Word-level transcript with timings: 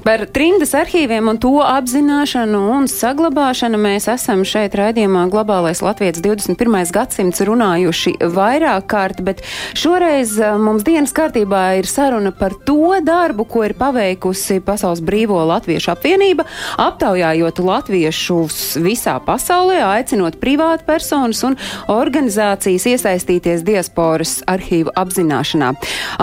Par 0.00 0.22
trimdas 0.32 0.70
arhīviem 0.72 1.26
un 1.28 1.36
to 1.36 1.58
apzināšanu 1.60 2.58
un 2.72 2.86
saglabāšanu 2.88 3.76
mēs 3.80 4.06
esam 4.08 4.46
šeit 4.48 4.72
raidījumā 4.78 5.26
Globālais 5.28 5.82
Latvijas 5.84 6.22
21. 6.24 6.88
gadsimts 6.94 7.42
runājuši 7.44 8.14
vairāk 8.32 8.86
kārt, 8.88 9.20
bet 9.26 9.42
šoreiz 9.76 10.32
eh, 10.40 10.54
mums 10.56 10.86
dienas 10.86 11.12
kārtībā 11.16 11.64
ir 11.82 11.88
saruna 11.90 12.32
par 12.32 12.56
to 12.64 12.96
darbu, 13.04 13.44
ko 13.44 13.66
ir 13.68 13.74
paveikusi 13.76 14.62
Pasaules 14.64 15.02
Brīvo 15.04 15.42
Latviešu 15.50 15.92
apvienība, 15.92 16.48
aptaujājot 16.80 17.60
latviešus 17.60 18.80
visā 18.80 19.18
pasaulē, 19.26 19.82
aicinot 19.84 20.40
privātu 20.40 20.88
personas 20.88 21.44
un 21.44 21.58
organizācijas 21.92 22.88
iesaistīties 22.94 23.66
diasporas 23.68 24.38
arhīvu 24.48 24.96
apzināšanā. 24.96 25.74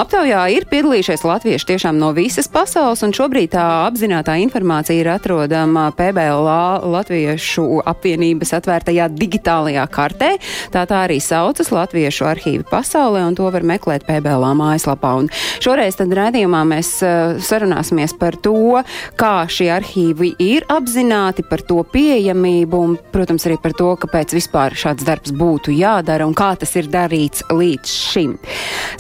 Aptaujā 0.02 0.48
ir 0.57 0.66
piedalījušies 0.73 1.27
latvieši 1.30 1.71
tiešām 1.76 2.02
no 2.02 2.09
visas 2.18 2.49
pasaules, 2.49 3.05
un 3.05 3.13
šobrīd 3.13 3.54
tā 3.54 3.66
apzinātā 3.88 4.38
informācija 4.41 4.98
ir 5.02 5.09
atrodama 5.12 5.88
PBLA 5.98 6.85
Latviešu 6.88 7.81
apvienības 7.88 8.53
atvērtajā 8.57 9.07
digitālajā 9.13 9.85
kartē. 9.93 10.30
Tā 10.73 10.84
tā 10.90 11.03
arī 11.05 11.20
saucas 11.23 11.71
Latviešu 11.73 12.27
arhīvi 12.30 12.66
pasaulē, 12.70 13.23
un 13.27 13.38
to 13.38 13.49
var 13.53 13.66
meklēt 13.67 14.05
PBLA 14.07 14.53
mājaslapā. 14.57 15.13
Un 15.21 15.30
šoreiz 15.63 15.98
tad 15.99 16.13
redzījumā 16.17 16.63
mēs 16.70 16.91
uh, 17.05 17.38
sarunāsimies 17.43 18.16
par 18.20 18.38
to, 18.43 18.81
kā 19.20 19.34
šie 19.52 19.70
arhīvi 19.76 20.34
ir 20.43 20.68
apzināti, 20.71 21.45
par 21.48 21.63
to 21.68 21.82
pieejamību 21.93 22.82
un, 22.88 22.98
protams, 23.13 23.48
arī 23.49 23.60
par 23.62 23.76
to, 23.77 23.91
kāpēc 24.04 24.35
vispār 24.38 24.77
šāds 24.77 25.05
darbs 25.07 25.34
būtu 25.35 25.76
jādara 25.77 26.27
un 26.27 26.35
kā 26.38 26.54
tas 26.60 26.73
ir 26.79 26.90
darīts 26.93 27.45
līdz 27.51 27.95
šim. 28.13 28.38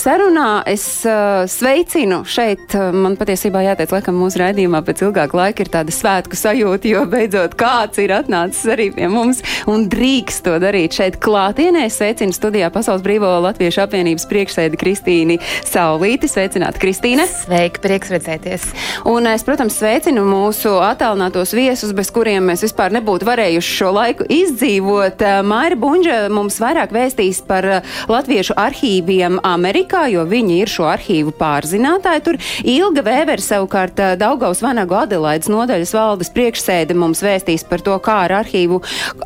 Sarunā 0.01 0.63
es 0.69 0.85
uh, 1.07 1.45
sveicinu 1.49 2.23
šeit, 2.27 2.69
uh, 2.77 2.91
man 2.95 3.17
patiesībā 3.19 3.63
jāteic, 3.69 3.93
laikam 3.95 4.17
mūsu 4.19 4.41
raidījumā 4.41 4.56
pēc 4.57 5.03
ilgāka 5.05 5.37
laika 5.37 5.61
ir 5.61 5.69
tāda 5.69 5.93
svētku 5.93 6.37
sajūta, 6.37 6.89
jo 6.89 7.03
beidzot 7.09 7.53
kāds 7.59 7.99
ir 8.01 8.13
atnācis 8.15 8.65
arī 8.73 8.89
pie 8.95 9.07
mums 9.11 9.43
un 9.69 9.85
drīkst 9.91 10.43
to 10.47 10.55
darīt 10.61 10.97
šeit 10.97 11.19
klātienē. 11.21 11.85
Sveicinu 11.93 12.33
studijā 12.33 12.71
Pasaules 12.73 13.03
Brīvo 13.05 13.29
Latviešu 13.43 13.83
apvienības 13.85 14.25
priekšsēdi 14.31 14.79
Kristīni 14.81 15.37
Saulīti. 15.67 16.29
Sveicināti, 16.31 16.81
Kristīne! 16.81 17.27
Sveiki, 17.29 17.81
prieks 17.83 18.09
redzēties. 18.15 18.65
Un 19.09 19.29
es, 19.29 19.45
protams, 19.45 19.77
sveicinu 19.77 20.23
mūsu 20.25 20.73
attālinātos 20.81 21.53
viesus, 21.57 21.93
bez 21.97 22.09
kuriem 22.15 22.49
mēs 22.49 22.65
vispār 22.65 22.95
nebūtu 22.97 23.27
varējuši 23.27 23.77
šo 23.81 23.93
laiku 23.95 24.27
izdzīvot. 24.33 25.21
Maira 25.47 25.77
Bunģa 25.77 26.17
mums 26.33 26.57
vairāk 26.63 26.95
vēstīs 26.95 27.43
par 27.47 27.69
latviešu 28.09 28.57
arhīviem 28.57 29.39
Amerikā, 29.45 30.07
jo 30.11 30.25
viņi 30.27 30.61
ir 30.63 30.71
šo 30.71 30.89
arhīvu 30.89 31.35
pārzinātāji. 31.37 32.25
Tur 32.25 32.41
Ilga 32.65 33.05
Vēver 33.07 33.43
savukārt 33.43 34.01
Daugaus 34.47 34.61
Vanagu 34.63 34.95
Adelaides 34.95 35.49
nodaļas 35.51 35.89
valdes 35.91 36.29
priekšsēde 36.31 36.95
mums 36.95 37.19
vēstīs 37.19 37.65
par 37.67 37.81
to, 37.83 37.97
kā 37.99 38.13
ar 38.29 38.31
arhīvu 38.37 38.77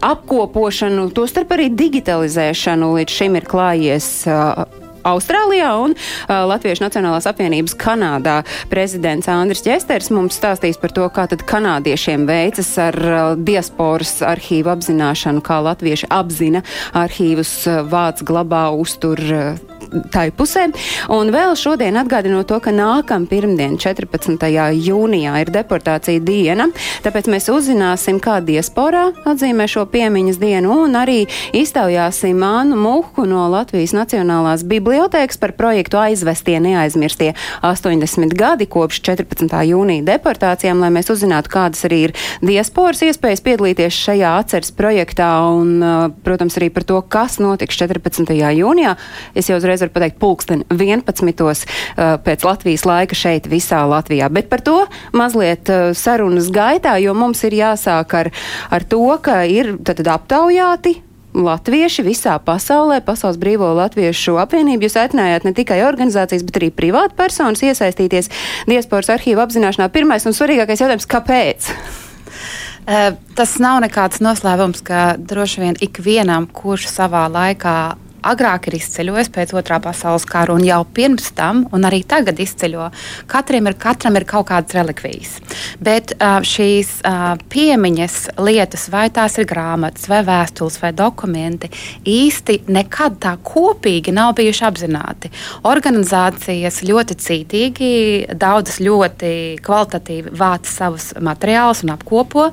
apkopošanu, 0.02 1.04
tostarp 1.14 1.52
arī 1.54 1.68
digitalizēšanu 1.78 2.88
līdz 2.96 3.18
šim 3.20 3.38
ir 3.38 3.46
klājies. 3.46 4.08
Uh, 4.26 4.64
Austrālijā 5.06 5.70
un 5.84 5.94
uh, 5.94 6.34
Latviešu 6.50 6.88
Nacionālās 6.88 7.30
apvienības 7.30 7.78
Kanādā 7.78 8.40
prezidents 8.74 9.30
Andris 9.30 9.62
Česters 9.62 10.10
mums 10.10 10.42
stāstīs 10.42 10.82
par 10.82 10.98
to, 10.98 11.06
kā 11.14 11.28
tad 11.30 11.46
kanādiešiem 11.46 12.26
veicas 12.26 12.72
ar 12.82 12.98
uh, 12.98 13.20
diasporas 13.38 14.24
arhīvu 14.26 14.74
apzināšanu, 14.74 15.46
kā 15.46 15.62
latvieši 15.70 16.10
apzina 16.10 16.66
arhīvus, 16.98 17.60
uh, 17.70 17.84
vāc, 17.94 18.26
glabā, 18.26 18.72
uztur. 18.74 19.22
Uh, 19.22 19.71
tai 20.12 20.30
pusē. 20.36 20.68
Un 21.12 21.32
vēl 21.34 21.56
šodien 21.60 21.98
atgādinot 22.00 22.48
to, 22.50 22.60
ka 22.64 22.74
nākamā 22.76 23.28
pirmdiena, 23.32 23.80
14. 23.82 24.48
jūnijā, 24.78 25.36
ir 25.42 25.52
deportācija 25.54 26.22
diena. 26.24 26.70
Tāpēc 27.06 27.30
mēs 27.32 27.50
uzzināsim, 27.52 28.22
kā 28.24 28.40
diasporā 28.46 29.10
atzīmē 29.28 29.68
šo 29.72 29.86
piemiņas 29.92 30.40
dienu 30.42 30.82
un 30.86 30.98
arī 31.00 31.26
iztaujāsim 31.58 32.42
Annu 32.46 32.80
Muhu 32.80 33.26
no 33.30 33.48
Latvijas 33.52 33.96
Nacionālās 33.98 34.66
bibliotēkas 34.68 35.40
par 35.42 35.56
projektu 35.58 36.00
aizvestie 36.02 36.58
neaizmirstie 36.64 37.34
80 37.66 38.36
gadi 38.38 38.68
kopš 38.72 39.02
14. 39.06 39.52
jūnija 39.72 40.06
deportācijām, 40.08 40.82
lai 40.84 40.92
mēs 40.94 41.12
uzzinātu, 41.14 41.52
kādas 41.52 41.86
arī 41.88 42.02
ir 42.08 42.16
diasporas 42.44 43.04
iespējas 43.06 43.44
piedalīties 43.46 44.00
šajā 44.06 44.34
atceres 44.42 44.72
projektā 44.76 45.30
un, 45.52 45.84
protams, 46.26 46.58
arī 46.60 46.72
par 46.74 46.86
to, 46.88 47.02
kas 47.12 47.40
notiks 47.42 47.80
14. 47.82 48.32
jūnijā. 48.32 48.96
Es 49.38 49.50
jau 49.50 49.60
uzreiz 49.60 49.81
varu 49.84 49.96
pateikt, 49.98 50.20
pulksten 50.22 50.66
11. 50.70 51.06
Uh, 51.42 52.16
pēc 52.26 52.48
Latvijas 52.48 52.88
laika 52.88 53.18
šeit 53.18 53.50
visā 53.52 53.84
Latvijā. 53.90 54.32
Bet 54.34 54.50
par 54.52 54.64
to 54.66 54.80
mazliet 55.18 55.70
uh, 55.72 55.92
sarunas 55.98 56.52
gaitā, 56.54 56.98
jo 57.04 57.16
mums 57.18 57.44
ir 57.48 57.58
jāsāk 57.60 58.18
ar, 58.18 58.34
ar 58.72 58.86
to, 58.88 59.06
ka 59.24 59.44
ir 59.50 59.76
tad 59.86 60.04
aptaujāti 60.08 61.02
Latvieši 61.32 62.04
visā 62.04 62.34
pasaulē, 62.44 63.00
Pasaules 63.06 63.40
Brīvo 63.40 63.70
Latviešu 63.78 64.36
apvienību, 64.42 64.84
jūs 64.84 64.98
aicinājāt 65.00 65.46
ne 65.48 65.54
tikai 65.56 65.80
organizācijas, 65.88 66.44
bet 66.44 66.60
arī 66.60 66.72
privātu 66.76 67.16
personas 67.16 67.64
iesaistīties 67.64 68.28
diasporas 68.68 69.14
arhīvu 69.16 69.40
apzināšanā. 69.40 69.88
Pirmais 69.96 70.28
un 70.28 70.36
svarīgākais 70.36 70.84
jautājums- 70.84 71.08
kāpēc? 71.14 71.72
Uh, 72.82 73.14
tas 73.38 73.56
nav 73.64 73.80
nekāds 73.86 74.20
noslēpums, 74.20 74.84
ka 74.84 75.16
droši 75.18 75.64
vien 75.64 75.76
ikvienam, 75.80 76.50
kurš 76.52 76.90
savā 76.92 77.28
laikā 77.32 77.96
agrāk 78.22 78.70
ir 78.70 78.78
izceļojis 78.80 79.32
pēc 79.34 79.54
otrā 79.58 79.80
pasaules 79.84 80.26
kara, 80.30 80.54
un 80.56 80.66
jau 80.66 80.82
pirms 80.86 81.32
tam, 81.38 81.66
un 81.74 81.86
arī 81.88 82.02
tagad 82.08 82.40
izceļo, 82.42 82.90
katram 83.32 83.70
ir, 83.70 83.78
katram 83.82 84.18
ir 84.20 84.26
kaut 84.30 84.50
kādas 84.52 84.76
relikvijas. 84.78 85.38
Bet 85.82 86.14
šīs 86.48 86.94
piemiņas 87.52 88.18
lietas, 88.42 88.88
vai 88.94 89.08
tās 89.14 89.38
ir 89.42 89.48
grāmatas, 89.50 90.08
vai 90.12 90.22
vēstules, 90.28 90.80
vai 90.82 90.94
dokumenti, 90.96 91.72
īsti 92.08 92.62
nekad 92.72 93.20
tā 93.24 93.36
kopīgi 93.46 94.14
nav 94.16 94.36
bijuši 94.40 94.66
apzināti. 94.68 95.32
Organizācijas 95.68 96.82
ļoti 96.88 97.18
cītīgi, 97.22 97.92
daudzas 98.40 98.80
ļoti 98.84 99.34
kvalitatīvi 99.66 100.36
vāc 100.38 100.70
savus 100.70 101.12
materiālus 101.22 101.84
un 101.86 101.96
apkopo. 101.96 102.50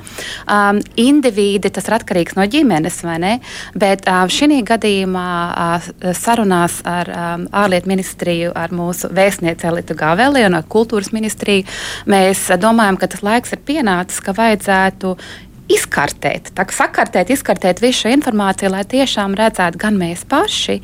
Um, 0.49 0.81
indivīdi 0.99 1.71
tas 1.75 1.89
ir 1.89 1.99
atkarīgs 1.99 2.37
no 2.39 2.47
ģimenes, 2.49 3.01
vai 3.07 3.19
ne? 3.23 3.35
Bet 3.79 4.09
uh, 4.09 4.25
šī 4.29 4.63
gadījumā 4.69 5.29
sarunās 6.17 6.79
ar 6.89 7.11
um, 7.13 7.47
ārlietu 7.57 7.91
ministriju, 7.91 8.53
ar 8.55 8.75
mūsu 8.75 9.11
vēstnieci 9.15 9.69
Elitu 9.69 9.97
Gaveli 9.99 10.45
un 10.47 10.59
ar 10.59 10.67
kultūras 10.71 11.11
ministriju, 11.15 11.67
mēs 12.11 12.47
domājam, 12.63 13.01
ka 13.01 13.11
tas 13.11 13.25
laiks 13.27 13.55
ir 13.57 13.63
pienācis, 13.67 14.23
ka 14.25 14.37
vajadzētu 14.37 15.17
izkartēt, 15.73 16.53
tā 16.57 16.65
sakartēt, 16.73 17.31
izkartēt 17.35 17.83
visu 17.85 18.05
šo 18.05 18.13
informāciju, 18.17 18.73
lai 18.73 18.85
tiešām 18.89 19.37
redzētu 19.39 19.81
gan 19.81 19.99
mēs 20.01 20.25
paši, 20.29 20.79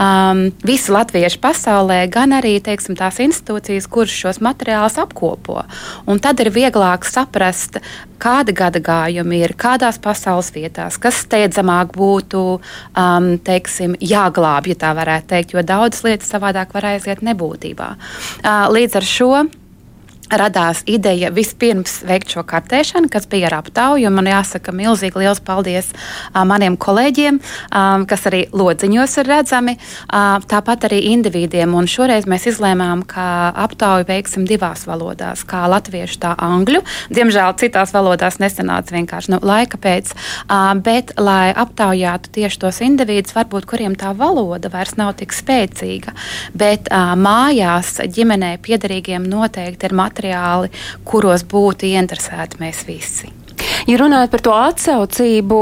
um, 0.00 0.46
visi 0.66 0.92
latvieši 0.94 1.40
pasaulē, 1.42 2.02
gan 2.12 2.34
arī 2.36 2.56
teiksim, 2.64 2.96
tās 2.98 3.20
institūcijas, 3.22 3.88
kuras 3.90 4.16
šos 4.16 4.40
materiālus 4.44 4.98
apkopo. 5.02 5.60
Un 6.08 6.22
tad 6.24 6.40
ir 6.40 6.52
vieglāk 6.54 7.04
saprast, 7.08 7.80
kādi 8.20 8.54
gada 8.56 8.80
gājumi 8.84 9.42
ir, 9.44 9.54
kādās 9.60 10.00
pasaules 10.02 10.52
vietās, 10.56 10.98
kas 11.00 11.22
steidzamāk 11.24 11.94
būtu 11.96 12.42
um, 12.56 13.30
teiksim, 13.44 13.96
jāglābj, 14.00 14.74
ja 14.74 14.82
tā 14.84 14.92
varētu 14.96 15.32
teikt, 15.34 15.56
jo 15.56 15.64
daudzas 15.64 16.04
lietas 16.06 16.32
savādāk 16.32 16.76
var 16.76 16.94
aiziet 16.94 17.24
nebūtībā. 17.24 17.94
Uh, 18.40 18.68
līdz 18.72 19.00
ar 19.00 19.08
šo 19.08 19.32
radās 20.30 20.82
ideja 20.86 21.30
vispirms 21.34 22.00
veikt 22.06 22.34
šo 22.34 22.44
kartēšanu, 22.46 23.10
kas 23.10 23.26
bija 23.30 23.48
ar 23.50 23.58
aptauju. 23.60 24.10
Man 24.14 24.28
jāsaka, 24.30 24.72
milzīgi 24.74 25.22
liels 25.22 25.40
paldies 25.44 25.90
uh, 25.92 26.42
maniem 26.48 26.76
kolēģiem, 26.80 27.40
um, 27.40 28.06
kas 28.10 28.26
arī 28.30 28.44
lodziņos 28.54 29.16
ir 29.22 29.30
redzami, 29.30 29.76
uh, 29.76 30.38
tāpat 30.50 30.86
arī 30.90 31.00
individiem. 31.12 31.74
Un 31.76 31.88
šoreiz 31.90 32.28
mēs 32.30 32.46
izlēmām, 32.52 33.02
ka 33.08 33.24
aptauju 33.66 34.06
veiksim 34.08 34.46
divās 34.48 34.86
valodās, 34.88 35.44
kā 35.48 35.64
latviešu, 35.70 36.20
tā 36.22 36.34
angļu. 36.38 36.82
Diemžēl 37.14 37.56
citās 37.60 37.94
valodās 37.96 38.40
nesanāca 38.42 38.94
vienkārši 38.94 39.34
nu, 39.34 39.40
laika 39.42 39.80
pēc, 39.80 40.14
uh, 40.14 40.72
bet 40.78 41.14
lai 41.20 41.50
aptaujātu 41.50 42.34
tieši 42.38 42.62
tos 42.62 42.80
individus, 42.86 43.34
varbūt 43.36 43.66
kuriem 43.70 43.98
tā 43.98 44.14
valoda 44.16 44.70
vairs 44.72 44.96
nav 45.00 45.16
tik 45.18 45.34
spēcīga, 45.34 46.14
bet 46.54 46.90
uh, 46.90 47.14
mājās 47.18 47.96
ģimenei 48.10 48.56
piederīgiem 48.62 49.26
noteikti 49.30 49.88
ir 49.88 49.96
materiāli 49.96 50.19
materiāli, 50.20 50.70
kuros 51.04 51.44
būtu 51.44 51.88
ieinteresēti 51.88 52.60
mēs 52.60 52.84
visi. 52.86 53.30
Ja 53.88 53.98
runājot 54.00 54.30
par 54.30 54.40
to 54.44 54.52
atsaucību, 54.56 55.60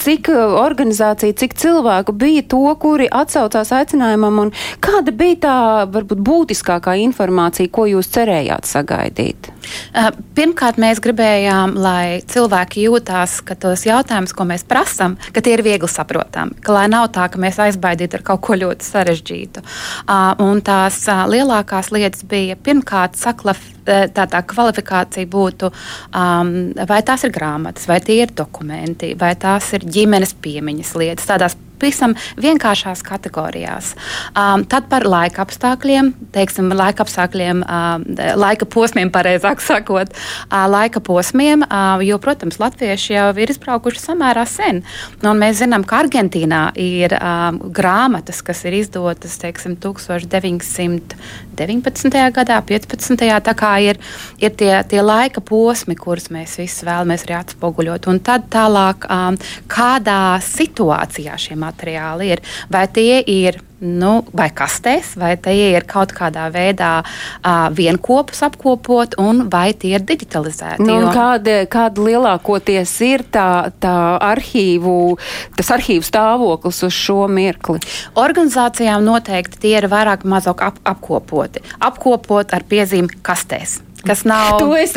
cik 0.00 0.30
organizācija, 0.34 1.34
cik 1.36 1.56
cilvēku 1.58 2.14
bija 2.16 2.44
to, 2.50 2.62
kuri 2.80 3.08
atsaucās 3.10 3.72
aicinājumam, 3.74 4.40
un 4.46 4.52
kāda 4.84 5.14
bija 5.16 5.40
tā 5.46 5.56
varbūt 5.92 6.22
būtiskākā 6.26 6.96
informācija, 7.04 7.72
ko 7.72 7.86
jūs 7.90 8.10
cerējāt 8.14 8.68
sagaidīt? 8.68 9.50
Pirmkārt, 10.36 10.78
mēs 10.82 11.00
gribējām, 11.02 11.74
lai 11.82 12.20
cilvēki 12.30 12.86
jūtās, 12.86 13.40
ka 13.46 13.56
tos 13.58 13.86
jautājumus, 13.88 14.34
ko 14.36 14.46
mēs 14.48 14.66
prasām, 14.68 15.16
ka 15.34 15.42
tie 15.42 15.56
ir 15.56 15.64
viegli 15.66 15.90
saprotami, 15.90 16.54
ka 16.62 16.76
lai 16.76 16.86
nav 16.92 17.08
tā, 17.16 17.26
ka 17.32 17.40
mēs 17.42 17.58
aizbaidītu 17.66 18.20
ar 18.20 18.26
kaut 18.30 18.44
ko 18.46 18.58
ļoti 18.60 18.86
sarežģītu. 18.86 19.64
Un 20.46 20.62
tās 20.66 21.02
lielākās 21.06 21.90
lietas 21.94 22.26
bija 22.28 22.58
pirmkārt 22.60 23.18
saklaf, 23.18 23.62
tā, 23.86 24.26
tā 24.30 24.42
kvalifikācija 24.54 25.30
būtu, 25.30 25.70
um, 26.10 26.52
vai 26.88 27.02
tās 27.06 27.26
ir 27.26 27.34
grāmatas, 27.34 27.88
vai 27.90 28.00
tie 28.04 28.22
ir 28.24 28.34
dokumenti, 28.36 29.14
vai 29.18 29.34
tās 29.40 29.72
ir 29.76 29.86
ģimenes 29.86 30.36
piemiņas 30.42 30.96
lietas, 30.98 31.30
tādās 31.30 31.56
pavisam 31.80 32.14
vienkāršās 32.40 33.02
kategorijās. 33.06 33.92
Um, 34.32 34.64
tad 34.68 34.88
par 34.90 35.06
laika 35.08 35.44
apstākļiem, 35.44 36.12
teiksim, 36.34 36.70
laika 36.76 37.04
apstākļiem, 37.04 37.62
um, 37.62 38.06
laika 38.40 38.68
posmiem, 38.68 39.10
pareizāk 39.12 39.62
sakot, 39.64 40.12
uh, 40.12 40.64
laika 40.70 41.02
posmiem, 41.04 41.64
uh, 41.66 42.02
jo, 42.04 42.18
protams, 42.22 42.60
latvieši 42.62 43.16
jau 43.16 43.28
ir 43.42 43.52
izbraukuši 43.52 44.02
samērā 44.02 44.46
sen. 44.48 44.82
Un 45.22 45.42
mēs 45.42 45.60
zinām, 45.62 45.84
ka 45.86 46.02
Argentīnā 46.04 46.62
ir 46.80 47.16
um, 47.18 47.60
grāmatas, 47.76 48.42
kas 48.46 48.64
ir 48.68 48.78
izdotas, 48.80 49.36
teiksim, 49.42 49.76
1919. 51.56 52.18
gadā, 52.36 52.60
15. 52.68 53.24
tā 53.48 53.54
kā 53.56 53.72
ir, 53.84 54.00
ir 54.42 54.52
tie, 54.58 54.72
tie 54.88 55.02
laika 55.02 55.40
posmi, 55.40 55.96
kurus 55.96 56.28
mēs 56.34 56.58
visi 56.60 56.86
vēlamies 56.86 57.26
arī 57.26 57.38
atspoguļot. 57.40 58.10
Un 58.12 58.20
tad 58.24 58.50
tālāk, 58.52 59.08
um, 59.10 59.38
kādā 59.72 60.36
situācijā 60.44 61.38
šie 61.40 61.56
materiāli 61.60 62.34
ir. 62.36 62.44
Vai 62.72 62.86
tie 62.92 63.22
ir 63.22 63.60
nu, 63.80 64.12
vai 64.36 64.48
kastēs, 64.54 65.14
vai 65.20 65.34
tie 65.40 65.72
ir 65.74 65.84
kaut 65.88 66.14
kādā 66.16 66.46
veidā 66.52 66.90
uh, 67.02 67.66
vienopus 67.76 68.42
apkopot, 68.46 69.18
un 69.20 69.46
vai 69.52 69.70
tie 69.76 69.96
ir 69.98 70.04
digitalizēti. 70.06 70.84
Nu, 70.86 70.98
jo... 71.04 71.12
kāda, 71.14 71.58
kāda 71.70 72.06
lielākoties 72.06 72.94
ir 73.06 73.26
tā, 73.32 73.72
tā 73.82 73.96
arhīvu, 74.24 75.16
tas 75.58 75.72
arhīvu 75.76 76.06
stāvoklis 76.06 76.82
uz 76.86 76.96
šo 76.96 77.26
mirkli? 77.28 77.82
Organizācijām 78.16 79.04
noteikti 79.04 79.60
tie 79.66 79.76
ir 79.80 79.90
vairāk 79.92 80.24
vai 80.24 80.36
mazāk 80.36 80.64
ap, 80.70 80.80
apkopoti. 80.86 81.64
Apkopot 81.84 82.56
ar 82.56 82.64
piezīmi 82.68 83.20
kastēs 83.26 83.80
kas 84.04 84.24
nav. 84.24 84.58
To 84.60 84.74
es 84.76 84.94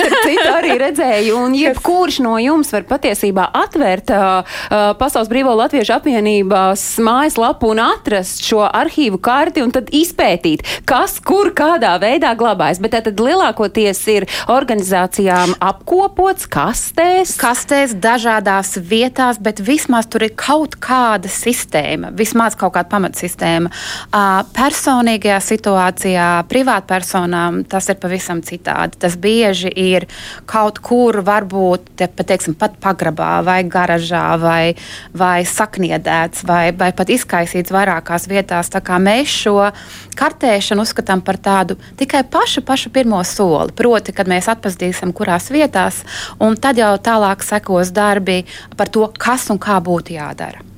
arī 0.50 0.76
redzēju, 0.80 1.38
un 1.40 1.56
jebkurš 1.58 2.20
no 2.26 2.36
jums 2.42 2.72
var 2.74 2.86
patiesībā 2.90 3.50
atvērt 3.58 4.12
uh, 4.14 4.58
Pasaules 5.00 5.30
Brīvo 5.32 5.54
Latviešu 5.58 5.96
apvienības 5.98 6.84
mājaslapu 7.06 7.72
un 7.74 7.82
atrast 7.84 8.44
šo 8.46 8.64
arhīvu 8.66 9.20
karti 9.24 9.64
un 9.66 9.74
tad 9.76 9.92
izpētīt, 9.96 10.66
kas 10.90 11.18
kur 11.26 11.52
kādā 11.58 11.96
veidā 12.02 12.34
glabājas. 12.40 12.82
Bet 12.84 12.98
tad 13.00 13.22
lielākoties 13.22 14.02
ir 14.12 14.28
organizācijām 14.52 15.56
apkopots 15.64 16.48
kastēs. 16.52 17.36
Kastēs 17.40 17.96
dažādās 18.00 18.76
vietās, 18.90 19.40
bet 19.42 19.62
vismaz 19.64 20.10
tur 20.12 20.28
ir 20.28 20.36
kaut 20.40 20.78
kāda 20.84 21.32
sistēma, 21.32 22.14
vismaz 22.18 22.58
kaut 22.60 22.76
kāda 22.78 22.92
pamatsistēma. 22.92 23.72
Uh, 24.10 24.42
personīgajā 24.56 25.40
situācijā, 25.50 26.30
privātpersonām 26.52 27.64
tas 27.70 27.90
ir 27.92 28.00
pavisam 28.02 28.44
citādi 28.46 28.99
tas 29.02 29.16
bieži 29.20 29.72
ir 29.72 30.06
kaut 30.50 30.80
kur, 30.84 31.22
varbūt 31.26 31.92
te, 32.00 32.08
pateiksim, 32.08 32.56
pat 32.60 32.78
pagrabā, 32.84 33.40
vai 33.46 33.62
garažā, 33.68 34.26
vai, 34.42 34.76
vai 35.16 35.42
sakniedēts, 35.48 36.46
vai, 36.48 36.70
vai 36.76 36.92
pat 36.96 37.12
izkaisīts 37.14 37.74
vairākās 37.74 38.30
vietās. 38.32 38.72
Tā 38.74 38.84
kā 38.86 39.00
mēs 39.02 39.34
šo 39.46 39.58
kartēšanu 40.20 40.86
uzskatām 40.86 41.24
par 41.26 41.40
tādu 41.42 41.80
tikai 42.00 42.24
pašu, 42.28 42.64
pašu 42.68 42.94
pirmo 42.96 43.22
soli. 43.28 43.76
Proti, 43.76 44.16
kad 44.16 44.30
mēs 44.32 44.50
atpazīsim, 44.52 45.14
kurās 45.16 45.50
vietās, 45.54 46.04
un 46.40 46.58
tad 46.60 46.80
jau 46.82 46.94
tālāk 47.02 47.46
sekos 47.46 47.94
darbi 47.96 48.44
par 48.78 48.92
to, 48.92 49.08
kas 49.20 49.50
un 49.54 49.62
kā 49.62 49.80
būtu 49.84 50.20
jādara. 50.20 50.69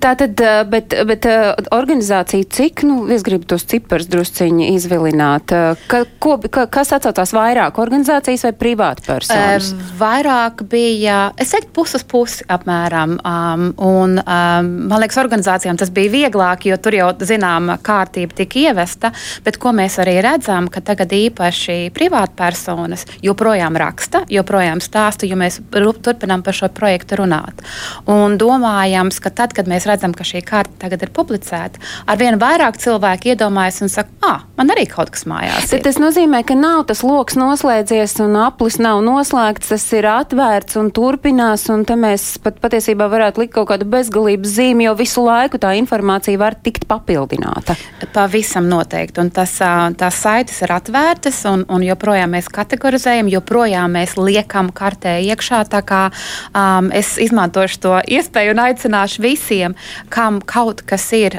Tā 0.00 0.14
tad, 0.18 0.40
bet, 0.70 0.94
bet 1.08 1.26
organizācija, 1.74 2.46
cik, 2.48 2.84
nu, 2.88 3.02
es 3.12 3.24
gribu 3.26 3.48
tos 3.50 3.66
ciparus 3.68 4.08
drusciņi 4.10 4.70
izvilināt, 4.76 5.52
ka, 5.90 6.02
ko, 6.22 6.36
ka, 6.46 6.66
kas 6.72 6.92
atsaucās 6.96 7.34
vairāk, 7.36 7.80
organizācijas 7.82 8.46
vai 8.46 8.52
privāta 8.56 9.04
personas? 9.06 9.72
Vairāk 9.98 10.62
bija, 10.70 11.18
es 11.40 11.52
teiktu, 11.52 11.72
puses 11.76 12.04
pusi 12.08 12.46
apmēram, 12.50 13.18
um, 13.18 13.66
un 13.76 14.16
um, 14.20 14.70
man 14.90 15.02
liekas, 15.02 15.20
organizācijām 15.20 15.80
tas 15.80 15.92
bija 15.94 16.12
vieglāk, 16.14 16.68
jo 16.70 16.78
tur 16.80 16.96
jau, 16.96 17.10
zinām, 17.26 17.72
kārtība 17.84 18.36
tika 18.40 18.60
ievesta, 18.70 19.12
bet 19.44 19.60
ko 19.60 19.74
mēs 19.76 19.98
arī 20.02 20.18
redzam, 20.24 20.70
ka 20.72 20.82
tagad 20.84 21.12
īpaši 21.16 21.90
privāta 21.96 22.36
personas 22.38 23.06
joprojām 23.24 23.76
raksta, 23.80 24.24
joprojām 24.30 24.82
stāsta, 24.84 25.28
jo 25.28 25.38
mēs 25.40 25.60
turpinām 25.70 26.44
par 26.46 26.56
šo 26.56 26.70
projektu 26.74 27.20
runāt. 27.20 27.64
Un 28.10 28.38
domājams, 28.40 29.20
ka 29.22 29.32
tad, 29.34 29.54
kad 29.56 29.68
mēs 29.70 29.79
redzam, 29.88 30.14
ka 30.16 30.26
šī 30.26 30.42
karta 30.46 30.72
tagad 30.80 31.04
ir 31.04 31.12
publicēta, 31.14 31.80
arvien 32.10 32.38
vairāk 32.40 32.78
cilvēki 32.80 33.34
iedomājas 33.34 33.80
un 33.84 33.92
saka, 33.92 34.12
ah, 34.26 34.44
man 34.58 34.72
arī 34.72 34.86
kaut 34.90 35.12
kas 35.14 35.26
mājās. 35.28 35.70
Ir. 35.72 35.82
Tas 35.84 36.00
nozīmē, 36.00 36.42
ka 36.46 36.56
nav 36.58 36.86
tas 36.90 37.02
lokus 37.06 37.36
noslēdzies 37.40 38.16
un 38.24 38.36
aplis 38.40 38.78
nav 38.82 39.02
noslēgts, 39.04 39.70
tas 39.72 39.86
ir 39.96 40.08
atvērts 40.10 40.78
un 40.80 40.90
turpinās, 40.94 41.66
un 41.72 41.84
te 41.88 41.96
mēs 42.00 42.32
pat 42.42 42.60
patiesībā 42.62 43.08
varētu 43.12 43.44
likt 43.44 43.54
kaut 43.58 43.70
kādu 43.72 43.88
bezgalības 43.90 44.56
zīmi, 44.56 44.86
jo 44.88 44.96
visu 44.98 45.24
laiku 45.24 45.60
tā 45.60 45.74
informācija 45.80 46.40
var 46.40 46.56
tikt 46.64 46.86
papildināta. 46.90 47.76
Pavisam 48.14 48.68
noteikti, 48.70 49.20
un 49.22 49.32
tas, 49.34 49.56
tās 50.00 50.20
saites 50.22 50.60
ir 50.64 50.74
atvērtas, 50.74 51.42
un, 51.50 51.64
un 51.70 51.84
joprojām 51.84 52.34
mēs 52.36 52.50
kategorizējam, 52.52 53.30
joprojām 53.32 53.96
mēs 53.98 54.16
liekam 54.18 54.72
kartē 54.74 55.18
iekšā, 55.30 55.62
tā 55.70 55.82
kā 55.86 56.02
um, 56.10 56.90
es 56.96 57.14
izmantošu 57.20 57.80
to 57.84 57.96
iespēju 58.16 58.54
un 58.54 58.62
aicināšu 58.66 59.24
visiem, 59.24 59.69
kam 60.12 60.40
kaut 60.40 60.82
kas 60.86 61.04
ir, 61.16 61.38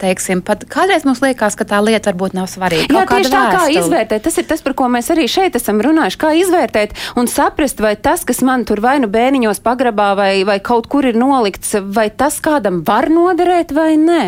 teiksim, 0.00 0.42
pat 0.46 0.64
kādreiz 0.70 1.06
mums 1.08 1.22
liekas, 1.24 1.56
ka 1.58 1.66
tā 1.68 1.80
lieta 1.84 2.12
varbūt 2.12 2.36
nav 2.36 2.48
svarīga. 2.50 2.88
Jā, 2.92 3.04
tieši 3.08 3.32
tā 3.32 3.44
kā 3.54 3.64
izvērtēt, 3.74 4.24
tas 4.26 4.38
ir 4.40 4.48
tas, 4.48 4.62
par 4.64 4.76
ko 4.78 4.88
mēs 4.92 5.10
arī 5.14 5.26
šeit 5.30 5.58
esam 5.58 5.82
runājuši, 5.84 6.20
kā 6.20 6.32
izvērtēt 6.42 6.96
un 7.20 7.30
saprast, 7.30 7.82
vai 7.84 7.94
tas, 7.96 8.24
kas 8.28 8.42
man 8.46 8.64
tur 8.68 8.82
vai 8.84 8.98
nu 9.02 9.10
bēniņos 9.12 9.62
pagrabā 9.64 10.10
vai, 10.18 10.32
vai 10.48 10.58
kaut 10.64 10.88
kur 10.90 11.06
ir 11.08 11.18
nolikts, 11.18 11.74
vai 11.82 12.08
tas 12.10 12.38
kādam 12.44 12.82
var 12.86 13.08
noderēt 13.12 13.74
vai 13.76 13.94
nē. 14.00 14.22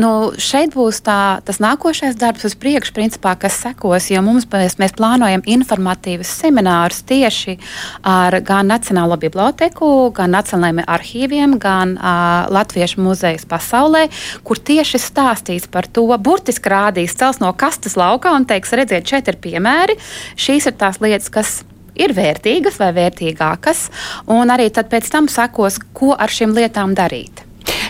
Nu, 0.00 0.32
šeit 0.40 0.74
būs 0.74 1.02
tā, 1.06 1.40
tas 1.46 1.60
nākošais 1.62 2.18
darbs 2.20 2.46
uz 2.48 2.56
priekšu, 2.58 2.94
principā, 2.96 3.34
kas 3.40 3.58
sekos, 3.64 4.10
jo 4.12 4.22
mums 4.24 4.46
mēs, 4.50 4.78
mēs 4.80 4.94
plānojam 4.96 5.44
informatīvus 5.56 6.30
seminārus 6.40 7.02
tieši 7.08 7.58
ar 8.06 8.38
gan 8.44 8.70
Nacionālo 8.70 9.18
biblioteku, 9.20 10.10
gan 10.14 10.34
Nacionālajiem 10.34 10.84
arhīviem, 10.86 11.58
gan 11.62 11.96
uh, 11.96 12.46
Latviešu 12.54 12.93
muzejus 13.00 13.46
pasaulē, 13.50 14.06
kur 14.46 14.60
tieši 14.60 15.00
stāstīs 15.02 15.68
par 15.70 15.88
to, 15.90 16.06
burtiski 16.18 16.72
rādīs 16.72 17.16
cels 17.18 17.40
no 17.42 17.52
kastes 17.56 17.98
laukā 18.00 18.34
un 18.36 18.46
teiks, 18.48 18.74
redziet, 18.76 19.06
šeit 19.08 19.30
ir 19.30 19.40
piemēri, 19.42 19.98
šīs 20.40 20.70
ir 20.70 20.76
tās 20.80 21.00
lietas, 21.04 21.30
kas 21.32 21.62
ir 21.94 22.14
vērtīgas 22.16 22.78
vai 22.82 22.90
vērtīgākas, 22.96 23.88
un 24.34 24.50
arī 24.50 24.70
pēc 24.74 25.10
tam 25.12 25.30
sekos, 25.30 25.78
ko 25.94 26.14
ar 26.18 26.32
šīm 26.32 26.54
lietām 26.56 26.94
darīt. 26.98 27.44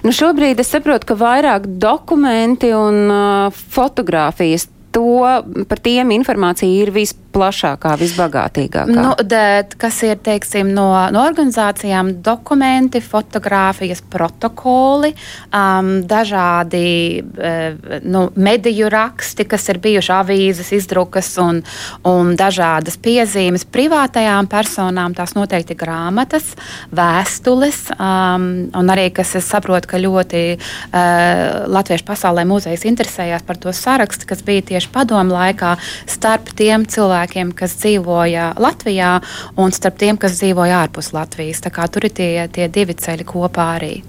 Nu 0.04 0.12
šobrīd 0.12 0.60
es 0.60 0.70
saprotu, 0.74 1.08
ka 1.08 1.16
vairāk 1.18 1.66
dokumenti 1.80 2.70
un 2.76 3.08
uh, 3.08 3.62
fotografijas 3.72 4.68
to, 4.94 5.24
par 5.68 5.80
tiem 5.82 6.12
informācija 6.14 6.84
ir 6.84 6.92
vispār 6.94 7.23
plašākā, 7.34 7.94
visbagātīgākā? 8.00 8.94
Nu, 8.94 9.12
de, 9.18 9.64
kas 9.80 9.98
ir 10.06 10.20
teiksim, 10.24 10.70
no, 10.74 10.88
no 11.14 11.24
organizācijām, 11.26 12.14
dokumenti, 12.24 13.02
fotografijas, 13.04 14.02
protokoli, 14.10 15.12
um, 15.50 15.90
dažādi 16.08 16.86
uh, 17.20 17.98
nu, 18.06 18.26
mediju 18.36 18.90
raksti, 18.92 19.46
kas 19.50 19.68
ir 19.72 19.80
bijuši 19.84 20.12
avīzes, 20.14 20.72
izdrukas 20.78 21.32
un, 21.42 21.60
un 22.08 22.34
dažādas 22.38 22.98
piezīmes 23.02 23.66
privātajām 23.74 24.48
personām. 24.50 25.16
Tās 25.16 25.34
noteikti 25.36 25.76
grāmatas, 25.78 26.54
vēstules, 26.94 27.80
um, 27.98 28.48
un 28.74 28.94
arī, 28.94 29.10
kas 29.14 29.34
es 29.40 29.50
saprotu, 29.50 29.90
ka 29.90 30.02
ļoti 30.02 30.44
uh, 30.54 31.64
Latviešu 31.74 32.06
pasaulē 32.08 32.46
muzejs 32.48 32.86
interesējās 32.88 33.44
par 33.46 33.58
to 33.60 33.72
sarakstu, 33.74 34.28
kas 34.30 34.42
bija 34.46 34.64
tieši 34.74 34.90
padomu 34.94 35.34
laikā 35.34 35.74
starp 36.10 36.52
tiem 36.58 36.86
cilvēkiem, 36.88 37.23
cilvēkiem, 37.24 37.54
kas 37.56 37.76
dzīvoja 37.80 38.54
Latvijā, 38.58 39.20
un 39.56 39.72
starp 39.72 39.98
tiem, 39.98 40.16
kas 40.16 40.40
dzīvoja 40.40 40.84
ārpus 40.84 41.12
Latvijas. 41.14 41.62
Tur 41.64 42.04
ir 42.04 42.12
tie, 42.12 42.48
tie 42.52 42.68
divi 42.68 42.94
ceļi 42.94 43.24
kopā 43.24 43.76
arī. 43.78 44.02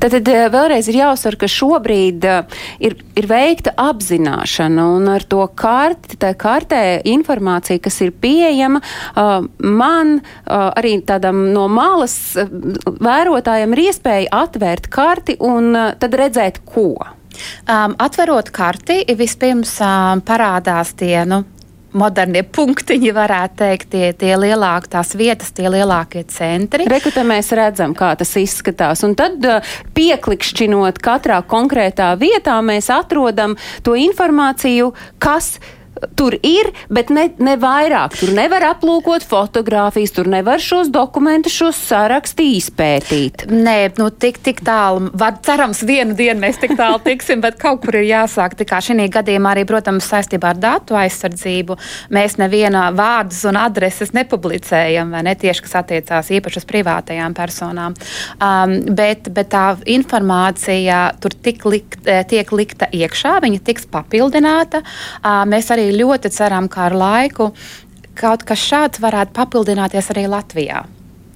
Tad, 0.00 0.12
tad 0.12 0.28
eh, 0.28 0.48
vēlreiz 0.50 0.88
ir 0.88 1.00
jāuzsver, 1.00 1.36
ka 1.36 1.48
šobrīd 1.50 2.24
uh, 2.24 2.46
ir, 2.80 2.96
ir 3.18 3.26
veikta 3.28 3.74
apzināšana 3.76 4.86
un 4.96 5.08
ar 5.10 5.24
to 5.28 5.42
karti, 5.54 6.16
tā 6.16 6.32
kartē 6.38 7.02
informācija, 7.04 7.80
kas 7.82 8.00
ir 8.00 8.12
pieejama, 8.12 8.80
uh, 8.80 9.44
man 9.60 10.20
arī 10.46 11.00
tādam 11.06 11.50
no 11.54 11.66
malas 11.68 12.14
vērotājiem 12.36 13.76
ir 13.76 13.82
iespēja 13.90 14.42
atvērt 14.44 14.88
karti 14.92 15.36
un 15.44 15.72
tad 16.00 16.16
redzēt, 16.16 16.62
ko. 16.64 16.94
Um, 17.68 17.94
atverot 18.00 18.50
karti, 18.54 19.02
vispirms 19.16 19.76
um, 19.84 20.22
parādās 20.26 20.92
tie 20.98 21.22
nu, 21.28 21.44
modernie 21.96 22.42
punktiņi, 22.46 23.10
varētu 23.16 23.58
teikt, 23.62 23.90
tie, 23.94 24.12
tie 24.16 24.34
lielākie, 24.38 24.92
tās 24.92 25.14
vietas, 25.18 25.50
tie 25.56 25.66
lielākie 25.72 26.24
centri. 26.30 26.86
Rekrutē 26.90 27.24
mēs 27.26 27.50
redzam, 27.56 27.96
kā 27.98 28.12
tas 28.20 28.34
izskatās. 28.40 29.04
Un 29.06 29.16
tad 29.18 29.42
uh, 29.48 29.74
pieklikšķinot 29.96 31.02
katrā 31.02 31.40
konkrētā 31.50 32.12
vietā, 32.20 32.60
mēs 32.64 32.90
atrodam 32.94 33.56
to 33.86 33.96
informāciju, 33.98 34.94
kas 35.22 35.56
ir 35.58 35.78
tur 36.16 36.36
ir, 36.46 36.70
bet 36.92 37.10
ne, 37.14 37.28
ne 37.42 37.56
vairāk. 37.60 38.16
Tur 38.20 38.32
nevar 38.36 38.64
aplūkot 38.70 39.24
fotogrāfijas, 39.28 40.14
tur 40.16 40.30
nevar 40.30 40.62
šos 40.62 40.90
dokumentus, 40.92 41.54
šos 41.56 41.78
sarakstu 41.90 42.46
izpētīt. 42.56 43.46
Nē, 43.50 43.76
nu 44.00 44.10
tik, 44.10 44.40
tik 44.44 44.62
tālu, 44.66 45.10
var, 45.18 45.38
cerams, 45.44 45.82
vienu 45.86 46.16
dienu 46.18 46.42
mēs 46.44 46.60
tik 46.62 46.76
tālu 46.78 47.00
tiksim, 47.08 47.42
bet 47.44 47.58
kaut 47.60 47.82
kur 47.84 48.00
ir 48.00 48.08
jāsāk. 48.08 48.56
Tā 48.58 48.66
kā 48.68 48.80
šī 48.84 49.08
gadījumā 49.12 49.54
arī, 49.54 49.66
protams, 49.68 50.08
saistībā 50.10 50.54
ar 50.54 50.60
datu 50.60 50.98
aizsardzību, 50.98 51.76
mēs 52.14 52.38
neviena 52.40 52.88
vārdus 52.96 53.42
un 53.48 53.58
adreses 53.60 54.14
nepublicējam, 54.16 55.12
vai 55.14 55.24
ne 55.26 55.36
tieši, 55.38 55.64
kas 55.66 55.78
attiecās 55.82 56.32
īpaši 56.36 56.62
uz 56.62 56.68
privātajām 56.68 57.36
personām. 57.36 57.96
Um, 58.40 58.76
bet, 58.96 59.30
bet 59.34 59.52
tā 59.52 59.64
informācija 59.90 61.02
tur 61.20 61.34
tik 61.34 61.64
likt, 61.68 62.08
tiek 62.30 62.52
likta 62.54 62.90
iekšā, 62.94 63.38
viņa 63.44 63.62
tiks 63.66 63.88
papildināta. 63.90 64.82
Uh, 65.20 65.42
mēs 65.50 65.70
arī 65.74 65.89
arī 65.90 66.04
ļoti 66.04 66.30
ceram, 66.30 66.68
ka 66.68 66.88
ar 66.88 66.94
laiku 66.94 67.50
kaut 68.14 68.44
kas 68.44 68.62
šāds 68.62 69.00
varētu 69.00 69.34
papildināties 69.34 70.10
arī 70.12 70.28
Latvijā. 70.28 70.84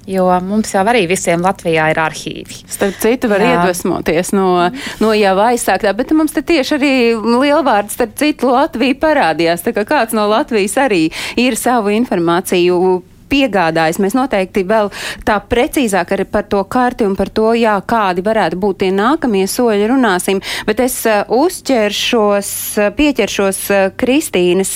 Jo 0.07 0.27
mums 0.45 0.75
jau 0.75 0.83
arī 0.85 1.07
visiem 1.09 1.41
Latvijā 1.41 1.87
ir 1.95 1.99
arhīvi. 1.99 2.59
Starp 2.69 2.99
citu, 3.01 3.31
var 3.33 3.41
Jā. 3.41 3.55
iedvesmoties 3.55 4.35
no, 4.37 4.69
no 5.01 5.13
jau 5.17 5.33
aizsāktā, 5.47 5.95
bet 5.97 6.13
mums 6.13 6.35
te 6.37 6.43
tieši 6.45 6.75
arī 6.77 6.93
lielvārds, 7.17 7.97
starp 7.97 8.13
citu, 8.21 8.51
Latvija 8.53 8.99
parādījās. 9.01 9.65
Tā 9.65 9.73
kā 9.73 9.87
kāds 9.89 10.13
no 10.13 10.27
Latvijas 10.29 10.77
arī 10.77 11.07
ir 11.41 11.57
savu 11.57 11.95
informāciju 11.97 13.01
piegādājis. 13.35 14.01
Mēs 14.03 14.17
noteikti 14.17 14.65
vēl 14.69 14.91
tā 15.27 15.41
precīzāk 15.51 16.15
arī 16.15 16.29
par 16.31 16.49
to 16.51 16.63
karti 16.71 17.07
un 17.09 17.17
par 17.19 17.33
to, 17.35 17.51
jā, 17.59 17.75
kādi 17.87 18.25
varētu 18.25 18.61
būt 18.63 18.83
tie 18.85 18.93
nākamie 18.95 19.45
soļi 19.51 19.91
runāsim. 19.91 20.43
Bet 20.69 20.83
es 20.85 21.01
uh, 21.11 21.23
uzķeršos, 21.35 22.55
uh, 22.79 22.91
pieķeršos 22.97 23.61
uh, 23.75 23.85
Kristīnas 23.99 24.73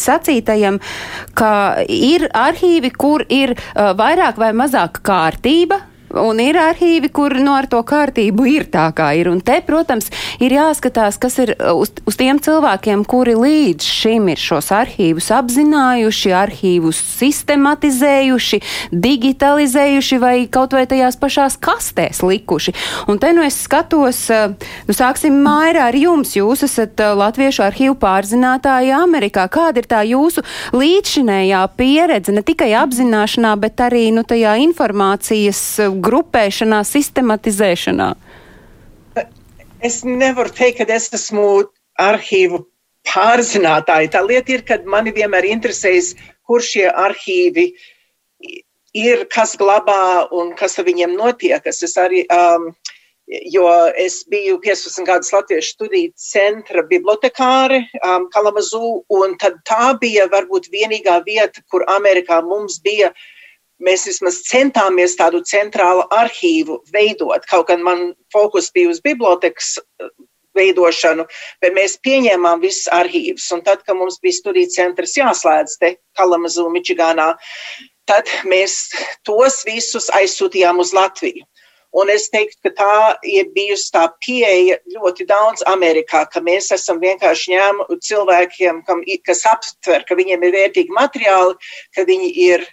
sacītajam, 0.00 0.80
ka 1.38 1.52
ir 1.88 2.26
arhīvi, 2.36 2.90
kur 2.94 3.24
ir 3.28 3.54
vairāk 3.74 4.38
vai 4.40 4.50
mazāk 4.56 5.00
kārtība 5.06 5.80
Un 6.18 6.40
ir 6.42 6.56
arhīvi, 6.58 7.06
kur 7.14 7.36
no 7.38 7.44
nu, 7.44 7.52
ar 7.54 7.68
to 7.70 7.78
kārtību 7.86 8.46
ir 8.50 8.64
tā, 8.72 8.88
kā 8.96 9.12
ir. 9.18 9.28
Un 9.30 9.38
te, 9.46 9.60
protams, 9.62 10.08
ir 10.42 10.54
jāskatās, 10.56 11.20
kas 11.22 11.38
ir 11.42 11.52
uh, 11.54 11.76
uz, 11.78 11.92
uz 12.08 12.18
tiem 12.18 12.40
cilvēkiem, 12.42 13.04
kuri 13.06 13.36
līdz 13.38 13.86
šim 13.86 14.26
ir 14.32 14.40
šos 14.40 14.72
arhīvus 14.74 15.30
apzinājuši, 15.36 16.32
arhīvus 16.34 16.98
sistematizējuši, 17.20 18.60
digitalizējuši 18.90 20.18
vai 20.22 20.34
kaut 20.50 20.74
vai 20.74 20.82
tajās 20.90 21.18
pašās 21.20 21.58
kastēs 21.62 22.24
likuši. 22.26 22.74
Un 23.10 23.22
te 23.22 23.30
nu 23.36 23.46
es 23.46 23.60
skatos, 23.62 24.24
uh, 24.34 24.56
nu 24.90 24.96
sāksim 24.96 25.38
Mairā 25.44 25.86
ar 25.92 25.98
jums. 25.98 26.34
Jūs 26.38 26.66
esat 26.66 26.98
uh, 27.04 27.14
Latviešu 27.20 27.62
arhīvu 27.68 27.94
pārzinātāji 28.02 28.90
Amerikā. 28.98 29.46
Kāda 29.52 29.84
ir 29.84 29.90
tā 29.90 30.02
jūsu 30.10 30.42
līdzšinējā 30.74 31.62
pieredze 31.78 32.34
ne 32.34 32.42
tikai 32.46 32.72
apzināšanā, 32.82 33.54
bet 33.62 33.86
arī 33.86 34.08
nu, 34.16 34.26
tajā 34.26 34.58
informācijas 34.66 35.62
grupēšanā, 36.04 36.82
sistematizēšanā? 36.86 38.10
Es 39.80 40.02
nevaru 40.04 40.52
teikt, 40.52 40.82
ka 40.82 40.96
es 40.96 41.08
esmu 41.16 41.46
arhīvu 42.00 42.64
pārzinātāji. 43.08 44.10
Tā 44.12 44.20
lieta 44.26 44.52
ir, 44.56 44.64
ka 44.68 44.80
mani 44.84 45.12
vienmēr 45.16 45.48
interesējas, 45.54 46.12
kur 46.44 46.60
šie 46.64 46.84
arhīvi 46.90 47.70
ir, 48.96 49.24
kas 49.32 49.56
glabā 49.56 50.28
un 50.36 50.52
kas 50.58 50.78
ar 50.78 50.88
viņiem 50.88 51.16
notiek. 51.16 51.64
Es 51.64 51.96
arī, 51.96 52.26
um, 52.28 52.68
jo 53.54 53.66
es 53.96 54.20
biju 54.28 54.60
15 54.60 55.08
gadus 55.08 55.32
Latviešu 55.32 55.76
studiju 55.78 56.12
centra 56.20 56.84
bibliotekāre 56.92 57.80
um, 58.02 58.28
Kalamazū, 58.34 59.00
un 59.16 59.36
tad 59.40 59.62
tā 59.64 59.94
bija 60.02 60.28
varbūt 60.28 60.68
vienīgā 60.74 61.22
vieta, 61.24 61.64
kur 61.72 61.88
Amerikā 61.88 62.42
mums 62.44 62.82
bija 62.84 63.14
uh, 63.14 63.28
mēs 63.84 64.06
vismaz 64.08 64.40
centāmies 64.48 65.16
tādu 65.18 65.42
centrālu 65.46 66.06
arhīvu 66.14 66.80
veidot. 66.94 67.46
Kaut 67.50 67.68
gan 67.70 67.84
man 67.86 68.10
fokus 68.32 68.70
bija 68.74 68.92
uz 68.92 69.00
bibliotekas 69.04 69.76
eh, 69.80 70.10
veidošanu, 70.58 71.26
bet 71.62 71.76
mēs 71.76 71.98
pieņēmām 72.04 72.62
visus 72.64 72.88
arhīvus. 72.94 73.48
Un 73.54 73.64
tad, 73.66 73.84
kad 73.86 73.98
mums 73.98 74.18
bija 74.22 74.40
studiju 74.40 74.72
centrs 74.74 75.16
jāslēdz 75.18 75.78
te 75.80 75.94
Kalamazū, 76.18 76.66
Mičigānā, 76.74 77.32
tad 78.10 78.30
mēs 78.48 78.90
tos 79.26 79.62
visus 79.68 80.10
aizsūtījām 80.16 80.82
uz 80.82 80.94
Latviju. 80.96 81.46
Un 81.90 82.10
es 82.12 82.28
teiktu, 82.30 82.68
ka 82.68 82.70
tā 82.78 82.96
ir 83.26 83.48
bijusi 83.54 83.88
tā 83.90 84.04
pieeja 84.22 84.76
ļoti 84.94 85.26
daudz 85.26 85.64
Amerikā, 85.66 86.22
ka 86.30 86.42
mēs 86.42 86.70
esam 86.76 87.00
vienkārši 87.02 87.56
ņēmuši 87.56 87.98
cilvēkiem, 88.06 88.84
kam, 88.86 89.02
kas 89.26 89.42
aptver, 89.50 90.04
ka 90.06 90.18
viņiem 90.18 90.46
ir 90.46 90.54
vērtīgi 90.54 90.94
materiāli, 90.94 91.56
ka 91.96 92.06
viņi 92.06 92.30
ir 92.46 92.68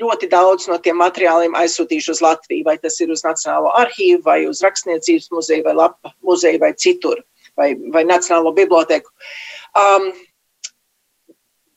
ļoti 0.00 0.28
daudz 0.32 0.68
no 0.70 0.78
tiem 0.80 0.96
materiāliem 1.00 1.56
aizsūtījuši 1.58 2.12
uz 2.14 2.22
Latviju, 2.24 2.64
vai 2.68 2.76
tas 2.80 2.98
ir 3.00 3.12
uz 3.12 3.24
Nacionālo 3.26 3.72
arhīvu, 3.76 4.22
vai 4.24 4.38
uz 4.48 4.62
Rakstniecības 4.64 5.30
muzeju, 5.34 5.64
vai 5.66 5.74
Lapa 5.76 6.14
muzeju, 6.24 6.60
vai 6.62 6.72
citur, 6.74 7.20
vai, 7.58 7.74
vai 7.92 8.04
Nacionālo 8.08 8.54
biblioteku. 8.56 9.12
Um, 9.76 10.10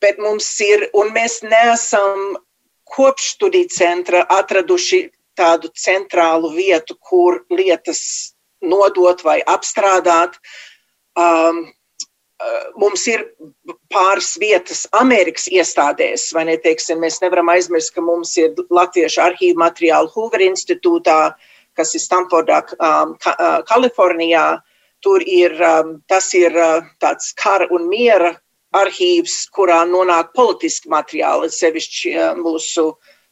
bet 0.04 0.20
mums 0.22 0.48
ir, 0.64 0.88
un 0.96 1.12
mēs 1.16 1.42
neesam 1.44 2.38
kopš 2.96 3.34
studiju 3.36 3.72
centra 3.74 4.24
atraduši 4.32 5.08
tādu 5.36 5.72
centrālu 5.76 6.54
vietu, 6.56 6.96
kur 6.96 7.42
lietas 7.52 8.02
nodot 8.64 9.20
vai 9.26 9.42
apstrādāt. 9.44 10.38
Um, 11.20 11.66
mums 12.80 13.06
ir 13.12 13.26
pāris 13.96 14.34
vietas 14.42 14.84
Amerikas 15.00 15.48
iestādēs, 15.52 16.28
ne, 16.36 16.58
teiksim, 16.62 17.00
mēs 17.04 17.22
nevaram 17.24 17.50
aizmirst, 17.54 17.94
ka 17.96 18.04
mums 18.04 18.36
ir 18.42 18.56
Latviešu 18.74 19.22
arhīvu 19.24 19.60
materiālu 19.62 20.12
Hoover 20.16 20.44
institūtā, 20.44 21.20
kas 21.76 21.96
ir 21.96 22.04
Stanfordā, 22.04 22.62
um, 22.76 23.16
ka, 23.22 23.36
uh, 23.36 23.60
Kalifornijā. 23.70 24.48
Tur 25.04 25.22
ir, 25.22 25.54
um, 25.62 26.00
tas 26.10 26.32
ir 26.34 26.56
uh, 26.58 26.86
tāds 27.04 27.34
kara 27.38 27.68
un 27.76 27.88
miera 27.92 28.32
arhīvs, 28.76 29.36
kurā 29.54 29.84
nonāk 29.88 30.32
politiski 30.36 30.90
materiāli, 30.90 31.52
sevišķi 31.54 32.14
uh, 32.16 32.30
mūsu 32.40 32.90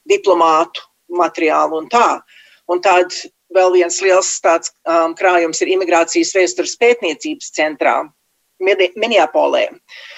diplomātu 0.09 0.83
materiālu 1.17 1.81
un 1.81 1.89
tā. 1.91 2.19
Un 2.69 2.83
tad 2.83 3.15
vēl 3.53 3.73
viens 3.79 4.01
liels 4.05 4.35
tāds 4.43 4.71
um, 4.85 5.15
krājums 5.17 5.63
ir 5.63 5.73
imigrācijas 5.73 6.35
vēstures 6.37 6.77
pētniecības 6.79 7.55
centrā, 7.57 8.01
Minneapolē. 8.63 9.65
Uh, 9.71 10.11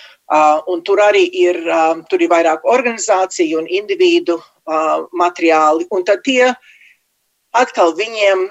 un 0.72 0.82
tur 0.82 1.02
arī 1.04 1.26
ir, 1.30 1.60
uh, 1.70 2.02
tur 2.10 2.22
ir 2.22 2.32
vairāk 2.32 2.66
organizāciju 2.66 3.60
un 3.62 3.68
individu 3.70 4.40
uh, 4.40 5.06
materiāli. 5.14 5.86
Un 5.92 6.04
tad 6.04 6.24
tie 6.26 6.54
atkal 7.54 7.94
viņiem, 7.96 8.50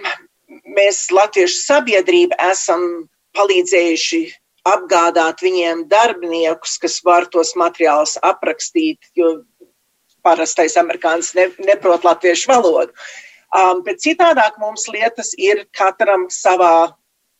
mēs 0.77 1.11
Latviešu 1.11 1.61
sabiedrība 1.65 2.39
esam 2.51 3.09
palīdzējuši 3.35 4.23
apgādāt 4.65 5.43
viņiem 5.45 5.85
darbiniekus, 5.91 6.79
kas 6.81 7.01
var 7.05 7.27
tos 7.29 7.53
materiālus 7.59 8.17
aprakstīt, 8.23 9.11
jo 9.15 9.43
parastais 10.25 10.77
amerikānis 10.81 11.35
ne, 11.37 11.51
neprot 11.67 12.05
latviešu 12.07 12.49
valodu. 12.49 12.95
Um, 13.55 13.85
bet 13.87 14.01
citādāk 14.03 14.57
mums 14.59 14.89
lietas 14.91 15.35
ir 15.39 15.67
katram 15.77 16.27
savā 16.33 16.95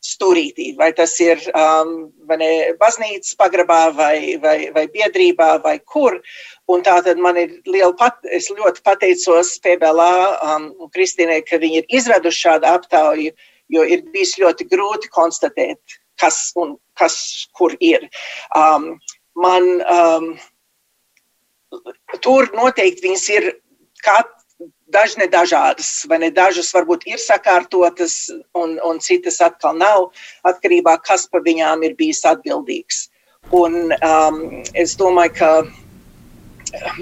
stūrītī, 0.05 0.69
vai 0.77 0.91
tas 0.95 1.13
ir 1.23 1.41
um, 1.57 1.93
vai 2.29 2.37
ne, 2.41 2.49
baznīcas 2.79 3.35
pagrabā 3.39 3.79
vai, 3.97 4.17
vai, 4.41 4.57
vai 4.75 4.85
biedrībā 4.91 5.55
vai 5.63 5.77
kur. 5.79 6.19
Un 6.71 6.85
tā 6.85 6.97
tad 7.05 7.21
man 7.21 7.39
ir 7.41 7.57
liela 7.69 7.93
pat, 7.97 8.19
es 8.33 8.49
ļoti 8.53 8.83
pateicos 8.85 9.55
PBLā 9.65 10.13
um, 10.45 10.69
Kristīnai, 10.95 11.41
ka 11.47 11.59
viņi 11.61 11.81
ir 11.81 11.99
izveduši 11.99 12.43
šādu 12.47 12.71
aptauju, 12.71 13.35
jo 13.73 13.85
ir 13.85 14.05
bijis 14.13 14.35
ļoti 14.41 14.67
grūti 14.71 15.11
konstatēt, 15.13 15.99
kas 16.21 16.51
un 16.61 16.77
kas 16.99 17.17
kur 17.57 17.75
ir. 17.83 18.07
Um, 18.55 18.95
man 19.35 19.69
um, 19.81 20.31
tur 22.23 22.49
noteikti 22.55 23.07
viņas 23.07 23.29
ir 23.35 23.51
kat, 24.05 24.31
daži 24.93 25.19
ne 25.19 25.27
dažādas, 25.31 26.05
vai 26.09 26.19
ne 26.21 26.29
dažas 26.31 26.71
varbūt 26.75 27.05
ir 27.09 27.21
sakārtotas, 27.21 28.29
un, 28.53 28.77
un 28.85 28.99
citas 28.99 29.41
atkal 29.41 29.77
nav, 29.77 30.11
atkarībā 30.47 30.97
kas 31.05 31.27
par 31.31 31.45
viņām 31.45 31.83
ir 31.87 31.97
bijis 31.97 32.23
atbildīgs. 32.25 33.07
Un 33.53 33.93
um, 33.93 34.39
es 34.73 34.95
domāju, 34.97 35.35
ka 35.37 35.51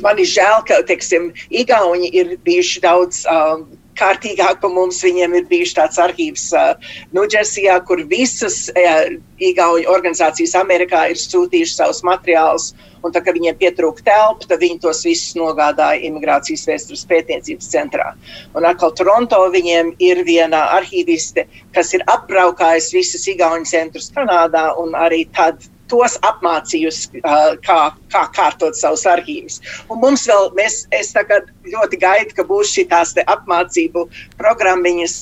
man 0.03 0.19
ir 0.19 0.27
žēl, 0.27 0.63
ka, 0.67 0.81
teiksim, 0.87 1.31
Igauni 1.49 2.11
ir 2.13 2.35
bijuši 2.43 2.83
daudz 2.83 3.23
um, 3.31 3.65
kārtīgāk 3.99 4.61
par 4.61 4.73
mums. 4.73 5.01
Viņiem 5.03 5.35
ir 5.39 5.45
bijis 5.49 5.75
tāds 5.77 5.99
arhīvs 6.01 6.47
uh, 6.57 6.73
Nudžersijā, 7.15 7.79
kur 7.87 8.03
visas 8.09 8.65
uh, 8.73 9.13
Igauņu 9.43 9.89
organizācijas 9.91 10.55
Amerikā 10.59 11.07
ir 11.11 11.19
sūtījušas 11.19 11.79
savus 11.81 12.03
materiālus. 12.07 12.71
Un 13.03 13.11
tā 13.11 13.19
kā 13.19 13.33
viņiem 13.35 13.57
pietrūka 13.59 14.05
telpa, 14.07 14.47
tad 14.47 14.61
viņi 14.63 14.79
tos 14.85 15.01
visus 15.03 15.35
nogādāja 15.35 16.05
Imigrācijas 16.07 16.63
vēstures 16.69 17.03
pētniecības 17.09 17.67
centrā. 17.73 18.13
Un 18.55 18.67
atkal 18.69 18.93
Toronto 18.95 19.41
viņiem 19.51 19.91
ir 19.99 20.23
viena 20.23 20.69
arhīviste, 20.77 21.43
kas 21.75 21.91
ir 21.97 22.05
apbraukājusi 22.07 22.99
visas 23.01 23.27
Igauņu 23.33 23.67
centrus 23.67 24.11
Kanādā 24.15 24.69
un 24.79 24.95
arī 24.95 25.25
tad 25.35 25.59
tos 25.93 26.17
apmācījusi, 26.25 27.21
kā, 27.65 27.77
kā 28.13 28.23
kārtot 28.35 28.77
savus 28.77 29.05
arhīvus. 29.09 29.59
Un 29.93 30.01
mums 30.01 30.25
vēl, 30.29 30.49
mēs, 30.57 30.83
es 30.95 31.13
ļoti 31.13 32.01
gaidu, 32.01 32.33
ka 32.37 32.47
būs 32.49 32.73
šīs 32.73 33.21
apmācību 33.23 34.07
programmiņas. 34.41 35.15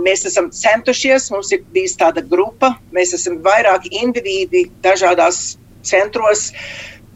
Mēs 0.00 0.26
esam 0.32 0.50
centušies, 0.54 1.30
mums 1.34 1.52
ir 1.52 1.64
bijis 1.76 1.98
tāda 2.00 2.24
grupa, 2.24 2.74
mēs 2.96 3.14
esam 3.18 3.38
vairāki 3.44 3.92
individi 4.00 4.66
dažādās 4.84 5.58
centros 5.86 6.50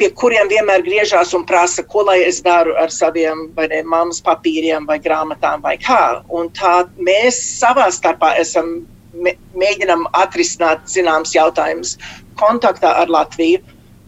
pie 0.01 0.09
kuriem 0.17 0.49
vienmēr 0.49 0.81
griežās 0.85 1.35
un 1.37 1.43
prasa, 1.45 1.83
ko 1.85 2.07
lai 2.09 2.23
es 2.25 2.39
daru 2.45 2.73
ar 2.81 2.93
saviem 2.95 3.51
ne, 3.59 3.83
mammas 3.85 4.23
papīriem 4.25 4.87
vai 4.89 4.97
grāmatām 5.03 5.61
vai 5.61 5.75
kā. 5.83 6.23
Un 6.33 6.49
tā 6.57 6.87
mēs 6.97 7.37
savā 7.59 7.91
starpā 7.93 8.33
esam 8.41 8.79
mēģinām 9.15 10.07
atrisināt 10.17 10.87
zināmas 10.91 11.35
jautājumus 11.35 11.97
kontaktā 12.41 12.93
ar 13.03 13.11
Latviju. 13.11 13.63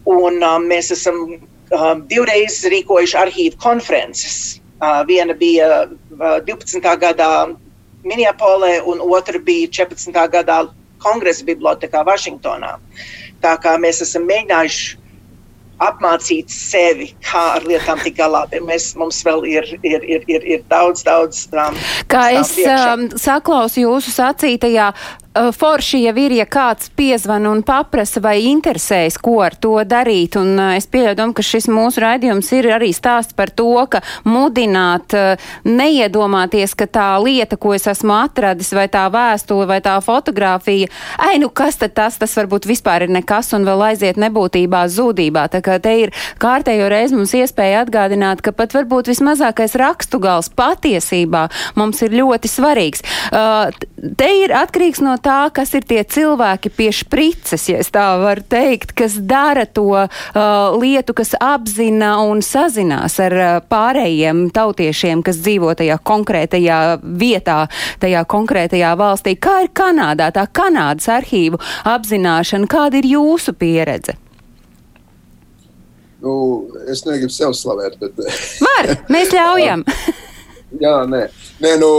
Un, 0.09 0.41
um, 0.43 0.65
mēs 0.67 0.91
esam 0.91 1.19
um, 1.31 2.03
divreiz 2.09 2.59
rīkojuši 2.67 3.19
arhīvu 3.19 3.59
konferences. 3.63 4.59
Uh, 4.83 5.03
viena 5.07 5.35
bija 5.37 5.85
uh, 5.87 6.39
12. 6.43 6.83
gadā 6.99 7.29
Minneapolē, 8.03 8.81
un 8.83 8.99
otra 8.99 9.39
bija 9.39 9.69
14. 9.83 10.11
gadā 10.31 10.65
Kongresa 11.03 11.45
bibliotekā 11.47 12.03
Vašingtonā. 12.07 12.75
Tā 13.43 13.53
kā 13.63 13.77
mēs 13.79 14.01
esam 14.03 14.27
mēģinājuši 14.27 15.02
apmācīt 15.81 16.51
sevi, 16.53 17.09
kā 17.25 17.43
ar 17.57 17.65
lietām 17.67 18.01
tik 18.03 18.17
galā. 18.19 18.43
Mēs, 18.65 18.91
mums 18.99 19.21
vēl 19.25 19.45
ir, 19.49 19.69
ir, 19.81 20.03
ir, 20.03 20.25
ir, 20.29 20.45
ir 20.55 20.63
daudz, 20.71 21.03
daudz. 21.07 21.47
Um, 21.53 21.77
kā 22.11 22.27
es 22.39 22.53
um, 22.67 23.07
saklausu 23.19 23.83
jūsu 23.85 24.13
sacītajā, 24.13 24.91
forši 25.33 26.03
jau 26.03 26.13
ir, 26.21 26.35
ja 26.37 26.45
kāds 26.45 26.91
piezvan 26.93 27.47
un 27.49 27.63
paprasa 27.65 28.21
vai 28.21 28.35
interesēs, 28.45 29.17
ko 29.21 29.39
ar 29.45 29.55
to 29.57 29.75
darīt. 29.87 30.37
Un 30.39 30.53
eh, 30.59 30.77
es 30.77 30.87
pieļauju, 30.91 31.33
ka 31.33 31.45
šis 31.45 31.67
mūsu 31.71 32.03
raidījums 32.03 32.51
ir 32.53 32.69
arī 32.75 32.91
stāsts 32.93 33.33
par 33.37 33.49
to, 33.49 33.71
ka 33.89 34.03
mudināt, 34.29 35.15
eh, 35.17 35.41
neiedomāties, 35.65 36.75
ka 36.77 36.85
tā 36.85 37.07
lieta, 37.23 37.57
ko 37.57 37.73
es 37.73 37.87
esmu 37.89 38.13
atradis, 38.19 38.73
vai 38.77 38.85
tā 38.93 39.07
vēstule, 39.13 39.67
vai 39.69 39.79
tā 39.81 39.95
fotografija, 40.05 40.91
ai, 41.17 41.37
nu 41.41 41.49
kas 41.49 41.79
tad 41.81 41.95
tas, 41.97 42.19
tas 42.21 42.37
varbūt 42.37 42.69
vispār 42.69 43.07
ir 43.07 43.13
nekas 43.13 43.53
un 43.57 43.65
vēl 43.65 43.87
aiziet 43.89 44.21
nebūtībā 44.21 44.85
zudībā. 44.93 45.47
Tā 45.49 45.63
kā 45.65 45.79
te 45.81 45.95
ir 46.05 46.13
kārtējo 46.41 46.89
reizi 46.93 47.17
mums 47.17 47.33
iespēja 47.37 47.83
atgādināt, 47.87 48.43
ka 48.45 48.53
pat 48.53 48.75
varbūt 48.77 49.09
vismazākais 49.09 49.75
rakstugals 49.81 50.51
patiesībā 50.53 51.47
mums 51.79 52.01
ir 52.05 52.13
ļoti 52.21 52.51
svarīgs. 52.51 53.03
Te 54.19 54.29
ir 54.43 54.53
atkarīgs 54.55 55.01
no 55.03 55.15
tā, 55.23 55.39
kas 55.55 55.73
ir 55.77 55.85
tie 55.87 56.01
cilvēki 56.03 56.71
pie 56.73 56.89
sprices, 56.95 57.67
ja 57.71 57.81
tā 57.93 58.05
var 58.21 58.41
teikt, 58.49 58.93
kas 58.97 59.15
dara 59.17 59.65
to 59.65 59.87
uh, 59.95 60.07
lietu, 60.79 61.15
kas 61.17 61.33
apzina 61.39 62.15
un 62.27 62.43
sazinās 62.45 63.19
ar 63.23 63.37
uh, 63.37 63.53
pārējiem 63.69 64.47
tautiešiem, 64.55 65.23
kas 65.25 65.39
dzīvo 65.43 65.73
tajā 65.79 65.99
konkrētajā 66.03 66.81
vietā, 67.03 67.63
tajā 68.03 68.25
konkrētajā 68.29 68.93
valstī. 68.99 69.37
Kā 69.39 69.61
ir 69.65 69.71
Kanādā, 69.75 70.31
tā 70.35 70.45
Kanādas 70.47 71.09
arhīvu 71.11 71.61
apzināšana, 71.89 72.69
kāda 72.71 73.01
ir 73.01 73.09
jūsu 73.15 73.55
pieredze? 73.57 74.17
Nu, 76.23 76.33
es 76.87 77.03
negribu 77.03 77.33
sev 77.35 77.55
slavēt, 77.57 77.97
bet. 77.99 78.21
Var, 78.63 78.93
mēs 79.11 79.33
ļaujam. 79.35 79.83
Jā, 80.81 81.03
nē. 81.05 81.27
nē 81.61 81.73
nu, 81.81 81.89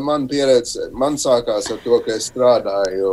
man 0.00 0.24
pieredze, 0.28 0.88
man 0.96 1.18
sākās 1.20 1.68
ar 1.72 1.80
to, 1.84 1.98
ka 2.04 2.14
es 2.16 2.30
strādāju, 2.30 3.10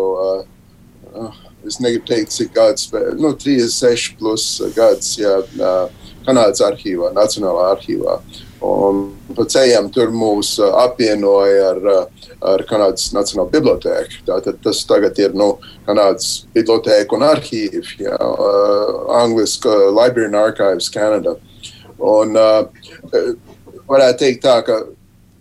es 1.68 1.80
negribu 1.84 2.08
teikt, 2.08 2.32
cik 2.36 2.54
gads, 2.56 2.88
bet 2.92 3.18
nu, 3.20 3.34
36 3.36 4.14
plus 4.20 4.46
gads, 4.76 5.18
jā, 5.20 5.40
Kanādas 6.28 6.62
arhīvā, 6.62 7.10
Nacionālā 7.16 7.72
arhīvā. 7.74 8.20
Un 8.66 9.06
pa 9.38 9.46
ceļam 9.50 9.88
tur 9.96 10.12
mūs 10.12 10.58
apvienoja 10.68 11.70
ar, 11.72 11.88
ar 12.52 12.64
Kanādas 12.70 13.08
Nacionālo 13.16 13.48
bibliotēku. 13.54 14.22
Tātad 14.28 14.60
tas 14.64 14.84
tagad 14.88 15.20
ir 15.20 15.36
nu, 15.40 15.54
Kanādas 15.88 16.46
bibliotēka 16.56 17.18
un 17.18 17.26
arhīvi, 17.28 17.84
jā, 18.04 18.20
angliski 19.20 19.74
Library 19.90 20.28
and 20.30 20.40
Archives 20.40 20.92
Canada. 20.94 21.38
Un 22.00 22.38
uh, 22.40 22.68
varētu 23.90 24.22
teikt 24.22 24.44
tā, 24.46 24.60
ka 24.68 24.84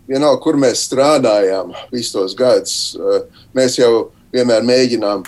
vienalga, 0.09 0.41
kur 0.43 0.59
mēs 0.61 0.87
strādājām 0.89 1.75
visus 1.93 2.15
tos 2.15 2.37
gadus, 2.39 2.97
eh, 2.97 3.23
mēs 3.57 3.79
jau 3.79 4.11
vienmēr 4.33 4.65
mēģinām 4.67 5.25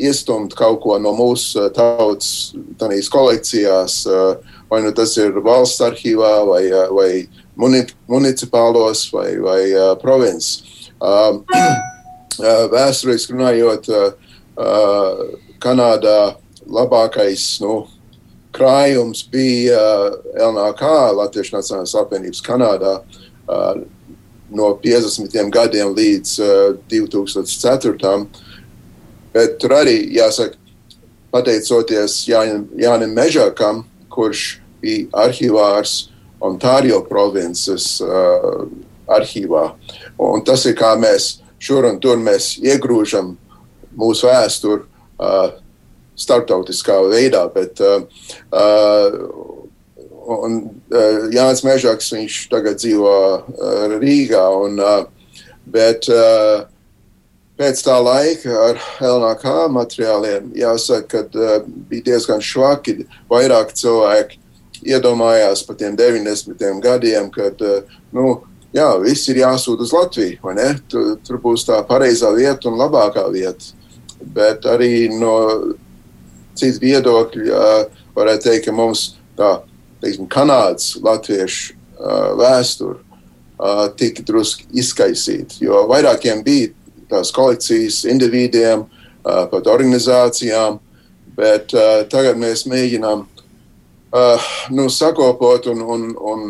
iestumt 0.00 0.54
kaut 0.56 0.80
ko 0.84 0.98
no 0.98 1.12
mūsu 1.16 1.66
eh, 1.66 1.70
tautas 1.76 2.52
kolekcijās, 3.12 4.00
eh, 4.06 4.56
vai 4.70 4.82
nu 4.84 4.92
tas 4.96 5.16
ir 5.18 5.40
valsts 5.44 5.82
arhīvā, 5.84 6.34
vai, 6.48 6.64
vai 6.94 7.10
municipālos, 8.08 9.08
vai, 9.12 9.36
vai 9.42 9.60
provinces. 10.00 10.90
Vēsturiski 12.70 13.34
runājot, 13.34 13.88
Kanādā 15.60 16.36
labākais 16.70 17.44
nu, 17.64 17.74
krājums 18.54 19.24
bija 19.32 19.80
LNK, 20.38 20.92
Latvijas 21.18 21.52
Nacionālās 21.56 21.96
apvienības 22.00 22.44
Kanādā 22.46 22.94
no 24.50 24.72
50 24.82 25.50
gadiem 25.54 25.94
līdz 25.96 26.36
uh, 26.40 26.52
eh, 26.90 27.00
2004. 27.00 28.24
Bet 29.34 29.58
tur 29.62 29.76
arī 29.78 29.96
jāsaka, 30.16 30.58
pateicoties 31.30 32.24
Jānim, 32.26 32.64
Jānim 32.78 33.14
Mežakam, 33.14 33.84
kurš 34.10 34.60
bija 34.82 35.06
arhivārs 35.26 36.08
Ontārio 36.40 37.02
provinces 37.06 38.00
uh, 38.02 38.64
arhīvā. 39.10 39.70
Un 40.18 40.42
tas 40.46 40.64
ir 40.66 40.74
kā 40.78 40.94
mēs 40.98 41.36
šur 41.60 41.86
un 41.90 42.00
tur 42.00 42.18
iegrūžam 42.18 43.34
mūsu 43.96 44.26
vēsturi 44.26 44.82
uh, 45.20 45.52
starptautiskā 46.16 46.96
veidā, 47.10 47.44
bet 47.52 47.80
uh, 47.84 48.02
uh, 48.52 49.59
Un 50.30 50.58
uh, 50.70 51.30
Jānis 51.34 51.64
Mežaks, 51.66 52.12
viņš 52.14 52.42
tagad 52.52 52.78
dzīvo 52.78 53.14
uh, 53.14 53.94
Rīgā. 53.98 54.44
Un, 54.62 54.78
uh, 54.78 55.48
bet 55.70 56.06
uh, 56.12 56.66
pēc 57.60 57.82
tā 57.84 57.96
laika 58.00 58.54
ar 58.68 58.84
LNK 59.04 59.54
materiāliem 59.74 60.52
jāsaka, 60.56 61.24
ka 61.26 61.40
uh, 61.40 61.56
bija 61.90 62.12
diezgan 62.12 62.44
švaki. 62.44 63.00
Vairāk 63.32 63.74
cilvēki 63.76 64.38
iedomājās 64.86 65.64
par 65.66 65.76
tiem 65.80 65.98
90 65.98 66.80
gadiem, 66.84 67.28
kad 67.34 67.60
uh, 67.66 67.98
nu, 68.16 68.38
jā, 68.76 68.88
viss 69.02 69.28
ir 69.28 69.42
jāsūta 69.42 69.86
uz 69.86 69.94
Latviju. 69.96 70.54
Tur, 70.88 71.14
tur 71.26 71.40
būs 71.42 71.66
tā 71.68 71.80
pareizā 71.88 72.32
vieta 72.36 72.70
un 72.70 72.78
labākā 72.80 73.26
vieta. 73.34 73.74
Bet 74.20 74.66
arī 74.68 75.08
no 75.12 75.34
citas 76.54 76.80
viedokļa 76.82 77.58
uh, 77.58 78.04
varētu 78.16 78.48
teikt, 78.48 78.68
ka 78.68 78.76
mums 78.76 79.04
tā 79.38 79.58
teiksim, 80.02 80.28
Kanādas 80.30 80.94
latviešu 81.02 81.74
uh, 81.74 82.32
vēsturi 82.40 82.98
uh, 83.00 83.86
tika 83.96 84.24
drusku 84.26 84.68
izkaisīta. 84.72 85.60
Jo 85.64 85.84
vairākiem 85.90 86.44
bija 86.46 86.72
tās 87.10 87.32
kolekcijas 87.34 88.04
individiem, 88.08 88.86
uh, 88.86 89.44
pat 89.50 89.68
organizācijām, 89.70 90.80
bet 91.36 91.74
uh, 91.76 92.02
tagad 92.10 92.40
mēs 92.40 92.66
mēģinām 92.70 93.24
uh, 93.24 94.50
nu, 94.74 94.88
sakopot 94.92 95.70
un, 95.72 95.82
un, 95.82 96.10
un 96.16 96.46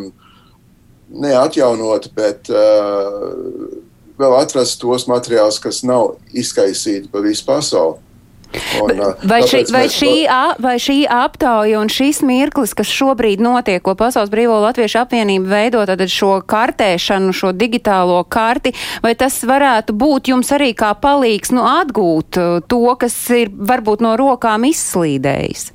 neatjaunot, 1.11 2.11
bet 2.17 2.51
uh, 2.53 3.81
vēl 4.21 4.37
atrast 4.39 4.81
tos 4.83 5.07
materiālus, 5.11 5.61
kas 5.63 5.83
nav 5.87 6.17
izkaisīti 6.37 7.11
pa 7.13 7.23
visu 7.25 7.47
pasauli. 7.49 7.99
Un, 8.83 8.99
uh, 9.01 9.15
Vai 9.23 9.41
šī, 9.47 9.61
tāpēc 9.63 9.73
vai, 9.73 9.83
mēs- 9.87 9.97
šī, 10.01 10.13
a- 10.29 10.55
vai 10.59 10.75
šī 10.83 10.97
aptauja 11.07 11.79
un 11.81 11.89
šis 11.89 12.23
mirklis, 12.27 12.75
kas 12.75 12.89
šobrīd 12.91 13.39
notiek, 13.41 13.83
ko 13.83 13.95
Pasaules 13.95 14.31
Brīvo 14.33 14.57
Latviešu 14.65 14.99
apvienība 15.05 15.47
veido, 15.47 15.85
tad 15.87 16.01
šo 16.11 16.41
kartēšanu, 16.43 17.31
šo 17.33 17.53
digitālo 17.55 18.25
karti, 18.29 18.73
vai 19.03 19.15
tas 19.15 19.39
varētu 19.47 19.95
būt 19.95 20.33
jums 20.35 20.51
arī 20.51 20.75
kā 20.75 20.95
palīgs 20.99 21.53
nu, 21.55 21.63
atgūt 21.63 22.41
uh, 22.43 22.61
to, 22.67 22.83
kas 22.99 23.15
ir 23.31 23.51
varbūt 23.55 24.01
no 24.03 24.17
rokām 24.19 24.67
izslīdējis? 24.67 25.71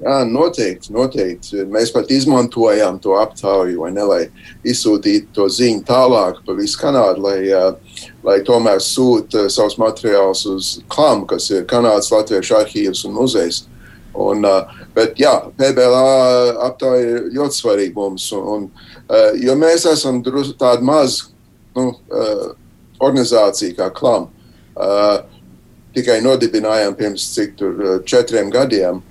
Jā, 0.00 0.22
noteikti, 0.24 0.94
noteikti. 0.96 1.64
Mēs 1.68 1.90
pat 1.92 2.08
izmantojām 2.08 2.96
to 3.04 3.18
aptauju, 3.20 3.84
ne, 3.92 4.04
lai 4.08 4.20
izsūtītu 4.64 5.34
to 5.36 5.48
ziņu 5.52 5.82
tālāk 5.84 6.38
pa 6.46 6.54
visu 6.56 6.78
Kanādu, 6.80 7.20
lai, 7.26 7.74
lai 8.24 8.38
tomēr 8.46 8.80
sūta 8.80 9.44
savus 9.52 9.76
materiālus 9.80 10.46
uz 10.48 10.70
KLAM, 10.92 11.26
kas 11.28 11.50
ir 11.52 11.66
Kanādas 11.68 12.08
Latviešu 12.14 12.56
arhīvs 12.62 13.04
un 13.08 13.18
muzejs. 13.18 13.66
Un, 14.16 14.48
bet 14.96 15.20
jā, 15.20 15.34
PBLA 15.60 16.64
aptauja 16.64 17.04
ir 17.04 17.28
ļoti 17.36 17.60
svarīga 17.60 17.94
mums, 18.00 18.30
un, 18.32 18.48
un, 18.56 19.20
jo 19.38 19.58
mēs 19.60 19.84
esam 19.90 20.22
tāda 20.24 20.80
maza 20.80 21.28
nu, 21.76 21.92
organizācija 23.04 23.76
kā 23.76 23.92
KLAM. 24.00 24.30
Tikai 25.92 26.20
nodibinājām 26.24 26.96
pirms 26.96 27.28
cik 27.36 27.56
tur 27.60 27.86
četriem 28.08 28.48
gadiem. 28.54 29.04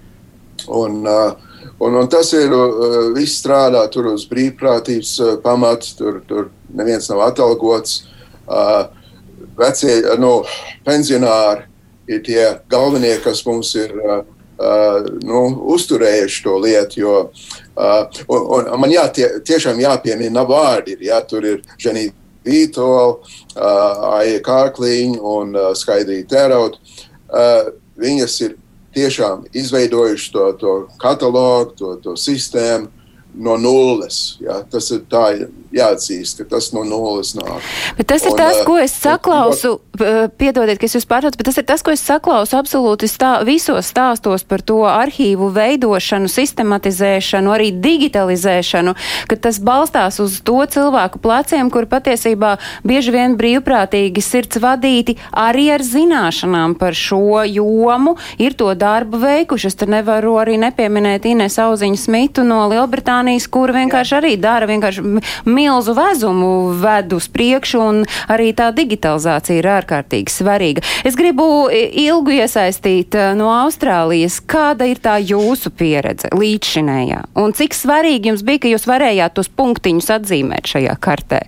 Un, 0.70 1.00
uh, 1.08 1.34
un, 1.80 1.96
un 1.96 2.10
tas 2.12 2.30
ir 2.38 2.54
uh, 2.54 3.10
viss 3.16 3.42
strādā 3.42 3.82
tur 3.92 4.12
uz 4.14 4.28
brīvprātības 4.30 5.14
uh, 5.24 5.36
pamata, 5.44 5.94
tur, 5.98 6.22
tur 6.30 6.50
neviens 6.76 7.10
nav 7.10 7.26
atalgots. 7.30 8.04
Vecie 9.60 10.00
nu, 10.18 10.40
pensionāri 10.86 11.68
ir 12.10 12.22
tie 12.26 12.46
galvenie, 12.72 13.14
kas 13.22 13.44
mums 13.46 13.76
ir 13.78 13.92
uh, 13.94 14.22
nu, 15.22 15.42
uzturējuši 15.74 16.46
to 16.46 16.56
lietu. 16.64 17.02
Jo, 17.04 17.16
uh, 17.76 18.22
un, 18.28 18.70
un 18.70 18.80
man 18.82 18.94
jā, 18.94 19.06
tie, 19.14 19.28
tiešām 19.46 19.82
jāpiemina 19.84 20.46
vārdi. 20.50 20.98
Ir, 20.98 21.06
jā, 21.12 21.20
tur 21.30 21.46
ir 21.46 21.62
Ženīta 21.78 22.18
Vītola, 22.48 23.20
uh, 23.20 24.08
Aija 24.16 24.42
Kārkliņa 24.46 25.22
un 25.36 25.54
uh, 25.58 25.70
Skaidrija 25.78 26.28
Tērauda. 26.32 26.82
Uh, 27.30 27.70
viņas 28.00 28.40
ir 28.48 28.58
tiešām 28.96 29.46
izveidojuši 29.54 30.32
to, 30.34 30.46
to 30.60 30.76
katalogu, 31.02 31.76
to, 31.78 31.96
to 32.04 32.16
sistēmu 32.18 32.90
no 33.40 33.58
nulles. 33.62 34.38
Ja? 34.42 34.62
Tas 34.70 34.90
ir 34.96 35.06
tā 35.12 35.26
jāatzīst, 35.76 36.38
ka 36.42 36.44
tas 36.56 36.72
no 36.74 36.84
nulles 36.84 37.36
nāk. 37.38 37.62
Bet 37.98 38.08
tas 38.10 38.24
ir 38.26 38.32
Un, 38.34 38.38
tas, 38.38 38.58
ā, 38.62 38.66
ko 38.66 38.78
es 38.78 38.94
un- 38.94 39.02
saklausu, 39.12 39.80
p- 39.98 40.28
piedodiet, 40.38 40.80
ka 40.80 40.86
es 40.90 40.96
jūs 40.96 41.06
pārtraucu, 41.10 41.38
bet 41.38 41.46
tas 41.52 41.58
ir 41.58 41.64
tas, 41.70 41.84
ko 41.84 41.92
es 41.92 42.02
saklausu 42.02 42.58
absolūti 42.58 43.08
stā, 43.10 43.44
visos 43.46 43.86
stāstos 43.92 44.44
par 44.48 44.62
to 44.62 44.82
arhīvu 44.90 45.52
veidošanu, 45.54 46.28
sistematizēšanu, 46.30 47.52
arī 47.54 47.70
digitalizēšanu, 47.82 48.96
ka 49.30 49.36
tas 49.36 49.60
balstās 49.60 50.20
uz 50.24 50.40
to 50.46 50.58
cilvēku 50.66 51.20
pleciem, 51.22 51.70
kur 51.72 51.86
patiesībā 51.90 52.58
bieži 52.88 53.12
vien 53.14 53.36
brīvprātīgi 53.40 54.22
sirds 54.24 54.60
vadīti 54.62 55.18
arī 55.34 55.70
ar 55.74 55.82
zināšanām 55.86 56.76
par 56.80 56.94
šo 56.98 57.44
jomu, 57.48 58.16
ir 58.42 58.54
to 58.54 58.74
darbu 58.76 59.20
veikuši. 59.22 59.68
Es 59.70 59.76
te 59.76 59.86
nevaru 59.86 60.36
arī 60.42 60.58
nepieminēt 60.62 61.26
Ines 61.30 61.58
Auziņu 61.62 61.98
Smitu 62.00 62.44
no 62.44 62.64
Lielbritānijas, 62.72 63.48
kur 63.52 63.72
vienkārši 63.76 64.16
arī 64.18 64.34
dara 64.42 64.66
vienkārši 64.70 65.04
milzu 65.60 65.96
vezumu 65.98 66.52
ved 66.80 67.14
uz 67.16 67.28
priekšu, 67.32 67.82
un 67.84 68.02
arī 68.32 68.52
tā 68.58 68.70
digitalizācija 68.76 69.60
ir 69.60 69.70
ārkārtīgi 69.78 70.34
svarīga. 70.34 70.86
Es 71.08 71.18
gribu 71.20 71.68
ilgu 71.70 72.40
iesaistīt 72.40 73.18
eh, 73.20 73.34
no 73.40 73.52
Austrālijas. 73.54 74.40
Kāda 74.50 74.88
ir 74.90 75.02
tā 75.04 75.18
jūsu 75.20 75.72
pieredze 75.76 76.32
līdzšinējā? 76.36 77.26
Un 77.44 77.56
cik 77.58 77.76
svarīgi 77.78 78.32
jums 78.32 78.46
bija, 78.48 78.64
ka 78.64 78.72
jūs 78.72 78.88
varējāt 78.90 79.36
tos 79.40 79.52
punktiņus 79.60 80.16
atzīmēt 80.20 80.72
šajā 80.76 80.96
kartē? 81.04 81.44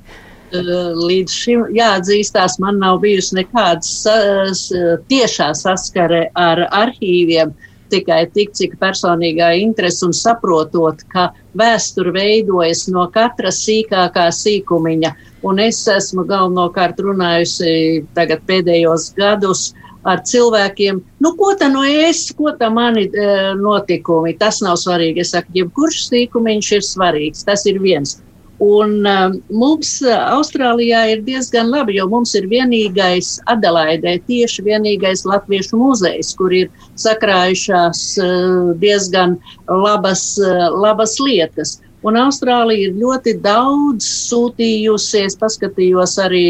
līdz 0.51 1.31
šim 1.31 1.61
jāatzīstās, 1.71 2.57
man 2.59 2.79
nav 2.81 2.97
bijusi 2.99 3.37
nekāda 3.37 3.81
sa- 3.87 4.99
tiešā 5.07 5.53
saskare 5.55 6.29
ar 6.35 6.67
arhīviem. 6.71 7.53
Tikai 7.91 8.21
tik, 8.31 8.53
cik 8.55 8.77
personīgā 8.79 9.51
interese 9.59 10.05
un 10.07 10.15
saprotot, 10.15 11.03
ka 11.11 11.29
vēsture 11.59 12.13
veidojas 12.15 12.85
no 12.93 13.07
katra 13.11 13.51
sīkākā 13.51 14.29
sīkumiņa. 14.35 15.11
Un 15.47 15.59
es 15.59 15.81
esmu 15.89 16.23
galvenokārt 16.29 17.01
runājusi 17.03 18.05
tagad 18.15 18.45
pēdējos 18.47 19.11
gadus 19.17 19.71
ar 20.07 20.21
cilvēkiem, 20.25 21.01
nu, 21.21 21.31
ko 21.37 21.51
tā 21.57 21.69
no 21.71 21.83
es, 21.85 22.23
ko 22.37 22.53
tā 22.57 22.71
mani 22.73 23.05
e, 23.05 23.29
notikumi. 23.59 24.33
Tas 24.39 24.61
nav 24.65 24.79
svarīgi. 24.81 25.21
Es 25.25 25.33
saku, 25.35 25.53
jebkurš 25.59 26.05
sīkumiņš 26.07 26.71
ir 26.77 26.85
svarīgs. 26.85 27.45
Tas 27.47 27.67
ir 27.69 27.81
viens. 27.83 28.17
Un 28.61 29.07
um, 29.09 29.37
mums 29.49 29.95
uh, 30.05 30.13
Austrālijā 30.35 30.99
ir 31.15 31.23
diezgan 31.25 31.71
labi, 31.73 31.95
jo 31.97 32.05
mums 32.11 32.35
ir 32.37 32.45
vienīgais 32.51 33.39
Adelaidē 33.49 34.19
tieši 34.27 34.65
vienīgais 34.67 35.23
latviešu 35.25 35.79
muzejs, 35.79 36.35
kur 36.37 36.53
ir 36.53 36.69
sakrājušās 37.01 38.03
uh, 38.21 38.69
diezgan 38.83 39.39
labas, 39.65 40.27
uh, 40.37 40.67
labas 40.77 41.17
lietas. 41.17 41.79
Un 42.05 42.21
Austrālija 42.21 42.91
ir 42.91 43.01
ļoti 43.01 43.35
daudz 43.41 44.05
sūtījusi. 44.29 45.25
Es 45.25 45.37
paskatījos 45.41 46.15
arī, 46.21 46.45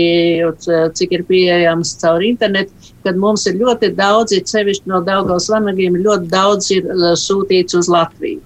cik 0.95 1.15
ir 1.15 1.25
pieejams 1.27 1.97
caur 2.03 2.23
internetu, 2.23 2.91
kad 3.07 3.19
mums 3.19 3.47
ir 3.47 3.59
ļoti 3.59 3.95
daudz, 3.95 4.35
it 4.35 4.51
sevišķi 4.51 4.91
no 4.91 4.99
Daugavas 5.07 5.47
vanagiem, 5.51 5.95
ir 5.95 6.07
ļoti 6.11 6.31
daudz 6.31 6.71
ir 6.75 6.87
uh, 6.91 7.11
sūtīts 7.15 7.79
uz 7.79 7.91
Latviju. 7.91 8.43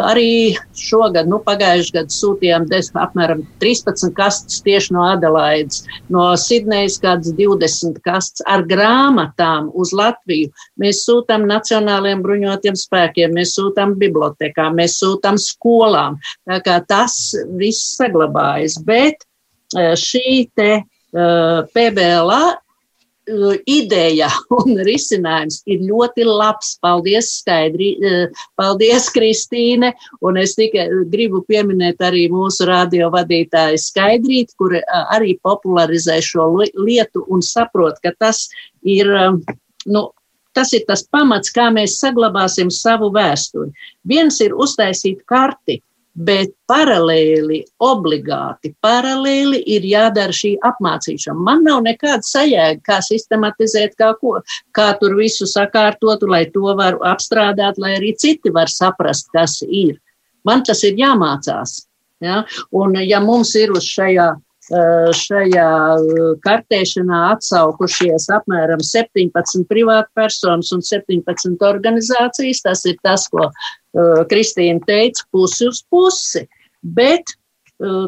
Arī 0.00 0.54
šogad, 0.78 1.28
nu, 1.28 1.38
pagājušajā 1.44 1.94
gadā 1.98 2.14
sūtījām 2.14 2.66
des, 2.70 2.88
apmēram 2.96 3.42
13 3.62 4.14
kastes 4.16 4.62
tieši 4.64 4.94
no 4.96 5.04
Adelaides, 5.10 5.82
no 6.12 6.30
Sidnejas 6.40 6.98
kādas 7.02 7.34
20 7.38 8.00
kastes 8.06 8.44
ar 8.48 8.64
grāmatām 8.68 9.68
uz 9.76 9.92
Latviju. 9.96 10.52
Mēs 10.80 11.04
sūtām 11.08 11.44
Nacionālajiem 11.50 12.24
bruņotiem 12.24 12.78
spēkiem, 12.78 13.36
mēs 13.36 13.56
sūtām 13.58 13.96
bibliotekām, 14.00 14.78
mēs 14.80 14.96
sūtām 15.02 15.40
skolām. 15.40 16.18
Tā 16.48 16.62
kā 16.64 16.80
tas 16.88 17.34
viss 17.60 17.96
saglabājas. 17.98 18.78
Bet 18.86 19.26
eh, 19.76 19.92
šī 19.98 20.48
te 20.56 20.70
uh, 20.80 21.62
PBLA 21.74 22.42
ideja 23.66 24.28
un 24.58 24.78
risinājums 24.86 25.62
ir 25.70 25.82
ļoti 25.86 26.26
labs. 26.26 26.76
Paldies, 26.82 27.30
Skaidri, 27.40 27.92
uh, 28.00 28.42
paldies, 28.58 29.08
Kristīne. 29.14 29.92
Un 30.22 30.40
es 30.40 30.56
tikai 30.58 30.88
gribu 31.12 31.42
pieminēt 31.48 32.02
arī 32.02 32.28
mūsu 32.32 32.66
radio 32.68 33.10
vadītāju 33.14 33.78
Skaidrīt, 33.78 34.56
kur 34.58 34.74
uh, 34.78 35.04
arī 35.14 35.36
popularizē 35.42 36.20
šo 36.22 36.48
li- 36.58 36.72
lietu 36.74 37.24
un 37.28 37.42
saprot, 37.42 38.00
ka 38.02 38.12
tas 38.18 38.48
ir, 38.82 39.08
nu, 39.86 40.02
tas 40.54 40.72
ir 40.72 40.84
tas 40.88 41.04
pamats, 41.10 41.52
kā 41.54 41.70
mēs 41.74 41.98
saglabāsim 42.02 42.70
savu 42.70 43.10
vēsturi. 43.14 43.72
Viens 44.08 44.40
ir 44.44 44.54
uztaisīt 44.54 45.22
karti, 45.28 45.80
bet 46.14 46.52
paralēli, 46.68 47.62
obligāti, 47.80 48.72
paralēli 48.84 49.62
ir 49.74 49.86
jādara 49.88 50.34
šī 50.36 50.54
apmācīšana. 50.68 51.38
Man 51.40 51.64
nav 51.64 51.82
nekāda 51.86 52.24
sajēga, 52.26 52.80
kā 52.84 52.98
sistematizēt, 53.04 53.96
kā, 54.00 54.12
ko, 54.20 54.38
kā 54.76 54.90
tur 55.00 55.16
visu 55.16 55.48
sakārtot, 55.48 56.24
lai 56.28 56.44
to 56.52 56.74
var 56.76 57.00
apstrādāt, 57.14 57.80
lai 57.80 57.96
arī 57.96 58.12
citi 58.18 58.52
var 58.52 58.70
saprast, 58.72 59.32
kas 59.32 59.62
ir. 59.66 59.96
Man 60.44 60.64
tas 60.66 60.84
ir 60.84 60.98
jāmācās. 61.00 61.86
Ja? 62.22 62.42
Un 62.76 62.98
ja 63.02 63.20
mums 63.24 63.54
ir 63.58 63.72
uz 63.74 63.86
šajā 63.88 64.34
šajā 64.72 65.68
eh, 65.98 66.22
kartēšanā 66.44 67.20
atsaukušies 67.34 68.28
apmēram 68.32 68.80
17 68.80 69.66
privātpersonas 69.68 70.72
un 70.72 70.80
17 70.86 71.66
organizācijas. 71.68 72.64
Tas 72.64 72.84
ir 72.88 72.96
tas, 73.04 73.28
ko 73.28 73.48
uh, 73.48 74.24
Kristīna 74.30 74.80
teica, 74.88 75.26
pusi 75.32 75.68
uz 75.68 75.82
pusi. 75.92 76.46
Bet 76.82 77.36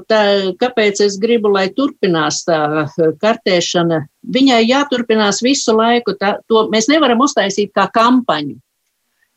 tā, 0.09 0.21
kāpēc 0.61 1.01
es 1.05 1.19
gribu, 1.21 1.51
lai 1.53 1.69
turpinās 1.75 2.43
tā 2.47 2.87
kartēšana? 3.23 4.05
Viņai 4.35 4.61
jāturpinās 4.65 5.43
visu 5.45 5.75
laiku. 5.77 6.17
Tā, 6.19 6.39
to 6.49 6.67
mēs 6.73 6.89
nevaram 6.91 7.23
uztaisīt 7.27 7.75
kā 7.75 7.89
kampaņu. 7.95 8.57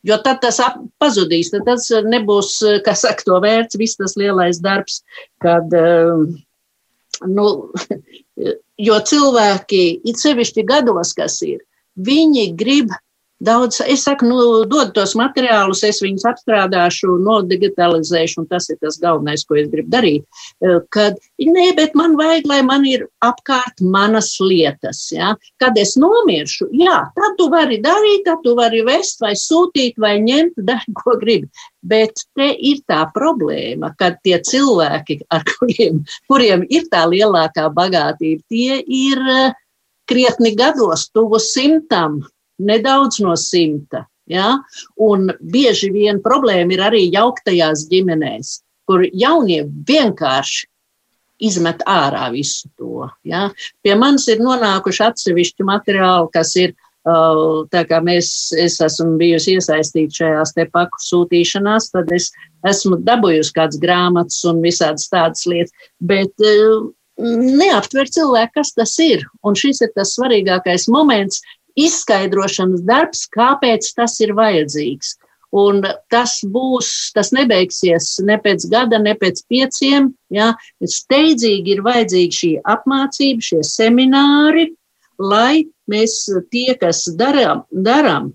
Jo 0.08 0.20
tad 0.24 0.40
tas 0.40 0.62
pazudīs, 1.02 1.50
tad 1.52 1.66
tas 1.68 1.90
nebūs, 2.06 2.60
kas 2.86 3.02
saka, 3.04 3.26
to 3.28 3.40
vērts, 3.44 3.80
viss 3.82 4.00
tas 4.00 4.16
lielais 4.16 4.62
darbs, 4.63 5.02
kad 5.44 5.74
uh, 5.76 6.30
nu, 7.26 7.72
jo 8.88 9.00
cilvēki, 9.10 9.84
it 10.06 10.22
sevišķi 10.22 10.66
gados, 10.68 11.14
kas 11.18 11.40
ir, 11.46 11.62
viņi 11.98 12.52
grib 12.60 12.94
Daudz, 13.38 13.84
es 13.86 14.02
saku, 14.02 14.26
nu, 14.26 14.38
dod 14.65 14.95
tos 14.95 15.12
materiālus, 15.17 15.84
es 15.86 16.00
viņus 16.02 16.23
apstrādāšu, 16.26 17.19
nodigitalizēšu, 17.21 18.39
un 18.41 18.47
tas 18.50 18.65
ir 18.73 18.80
tas 18.82 18.95
galvenais, 18.97 19.43
ko 19.45 19.60
es 19.62 19.67
gribu 19.69 19.91
darīt. 19.93 20.23
Eh, 20.65 20.80
kad, 20.89 21.19
nē, 21.38 21.67
bet 21.78 21.93
man 22.00 22.15
vajag, 22.17 22.47
lai 22.50 22.63
man 22.65 22.88
ir 22.89 23.04
apkārt 23.21 23.84
manas 23.93 24.32
lietas. 24.41 25.04
Ja? 25.13 25.36
Kad 25.62 25.78
es 25.78 25.93
nomiršu, 26.02 26.71
jā, 26.82 26.95
tad 27.13 27.36
tu 27.38 27.45
vari 27.54 27.78
darīt, 27.84 28.23
tad 28.26 28.41
tu 28.41 28.56
vari 28.58 28.82
vest 28.88 29.21
vai 29.21 29.36
sūtīt 29.38 30.02
vai 30.02 30.15
ņemt, 30.23 30.58
dari, 30.71 30.95
ko 30.97 31.13
gribi. 31.21 31.52
Bet 31.86 32.26
te 32.34 32.47
ir 32.58 32.82
tā 32.89 33.04
problēma, 33.13 33.91
ka 34.02 34.15
tie 34.26 34.39
cilvēki, 34.41 35.19
kuriem, 35.52 36.02
kuriem 36.26 36.65
ir 36.73 36.89
tā 36.89 37.06
lielākā 37.06 37.69
bagātība, 37.78 38.41
tie 38.50 38.82
ir 38.82 39.21
eh, 39.36 39.54
krietni 40.10 40.56
gados, 40.58 41.06
tuvu 41.13 41.38
simtam 41.43 42.23
nedaudz 42.60 43.20
no 43.24 43.36
simta. 43.39 44.06
Ja? 44.28 44.58
Un 45.00 45.30
bieži 45.39 45.91
vien 45.93 46.22
problēma 46.24 46.76
ir 46.76 46.84
arī 46.89 47.04
jauktajās 47.13 47.88
ģimenēs, 47.91 48.58
kur 48.88 49.06
jaunie 49.13 49.63
vienkārši 49.88 50.67
izmet 51.48 51.84
ārā 51.88 52.28
visu 52.34 52.70
to. 52.80 53.08
Ja? 53.28 53.48
Pie 53.86 53.96
manis 54.00 54.28
ir 54.32 54.43
nonākuši 54.43 55.06
atsevišķi 55.12 55.72
materiāli, 55.72 56.34
kas 56.34 56.58
ir. 56.60 56.76
Uh, 57.08 57.62
tā 57.72 57.86
kā 57.88 58.02
mēs, 58.04 58.50
es 58.60 58.74
esmu 58.84 59.13
bijusi 59.15 59.54
iesaistīta 59.56 60.12
šajās 60.17 60.52
te 60.58 60.65
paku 60.67 61.00
sūtīšanās, 61.00 61.86
tad 61.93 62.10
es 62.12 62.26
esmu 62.67 62.98
dabūjusi 63.08 63.54
kādas 63.56 63.80
grāmatas 63.80 64.41
un 64.50 64.60
visādas 64.60 65.08
tādas 65.08 65.46
lietas, 65.48 65.72
bet 66.04 66.43
uh, 66.43 66.89
neaptver 67.17 68.12
cilvēku, 68.12 68.58
kas 68.60 68.74
tas 68.76 68.93
ir. 69.00 69.26
Un 69.46 69.58
šis 69.58 69.82
ir 69.86 69.91
tas 69.96 70.13
svarīgākais 70.17 70.89
moments, 70.91 71.41
izskaidrošanas 71.78 72.84
darbs, 72.88 73.26
kāpēc 73.34 73.94
tas 73.98 74.18
ir 74.24 74.34
vajadzīgs. 74.38 75.16
Un 75.56 75.80
tas 76.12 76.34
būs, 76.44 76.90
tas 77.16 77.32
nebeigsies 77.32 78.18
ne 78.28 78.36
pēc 78.44 78.66
gada, 78.72 79.00
ne 79.00 79.13
pēc 79.16 79.46
pieciem. 79.48 80.12
Ja? 80.34 80.52
Steidzīgi 80.84 81.78
ir 81.78 81.86
vajadzīga 81.86 82.40
šī 82.40 82.52
apmācība, 82.68 83.46
šie 83.50 83.62
semināri, 83.63 84.68
lai 85.18 85.63
mēs 85.88 86.20
tie, 86.52 86.76
kas 86.82 87.06
darām, 87.16 87.63
darām 87.72 88.34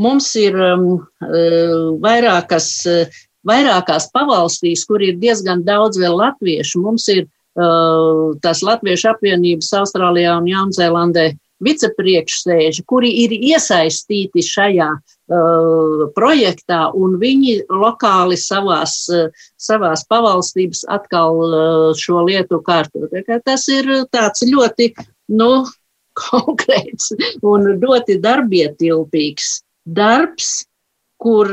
mums 0.00 0.30
ir 0.36 0.56
um, 0.56 0.88
uh, 0.96 1.92
vairākas, 2.02 2.68
uh, 2.88 3.22
vairākās 3.46 4.10
pavalstīs, 4.14 4.84
kur 4.88 5.04
ir 5.04 5.18
diezgan 5.20 5.64
daudz 5.66 6.00
vēl 6.00 6.16
latviešu. 6.20 6.82
Mums 6.84 7.08
ir 7.12 7.24
uh, 7.26 8.36
tas 8.44 8.62
Latviešu 8.66 9.12
apvienības 9.14 9.72
Austrālijā 9.80 10.36
un 10.40 10.48
Jaunzēlandē 10.50 11.30
vicepriekšsēži, 11.64 12.84
kuri 12.88 13.10
ir 13.24 13.32
iesaistīti 13.36 14.44
šajā 14.44 14.88
uh, 14.92 16.04
projektā, 16.16 16.82
un 16.92 17.16
viņi 17.20 17.62
lokāli 17.72 18.36
savās, 18.40 18.98
uh, 19.12 19.30
savās 19.56 20.04
pavalstības 20.10 20.84
atkal 20.92 21.40
uh, 21.46 21.88
šo 21.96 22.26
lietu 22.28 22.60
kārto. 22.66 23.08
Tas 23.46 23.66
ir 23.72 23.88
tāds 24.12 24.44
ļoti, 24.44 24.92
nu, 25.32 25.50
konkrēts 26.26 27.12
un 27.44 27.72
ļoti 27.80 28.20
darbietilpīgs 28.24 29.50
darbs, 29.86 30.66
kur, 31.20 31.50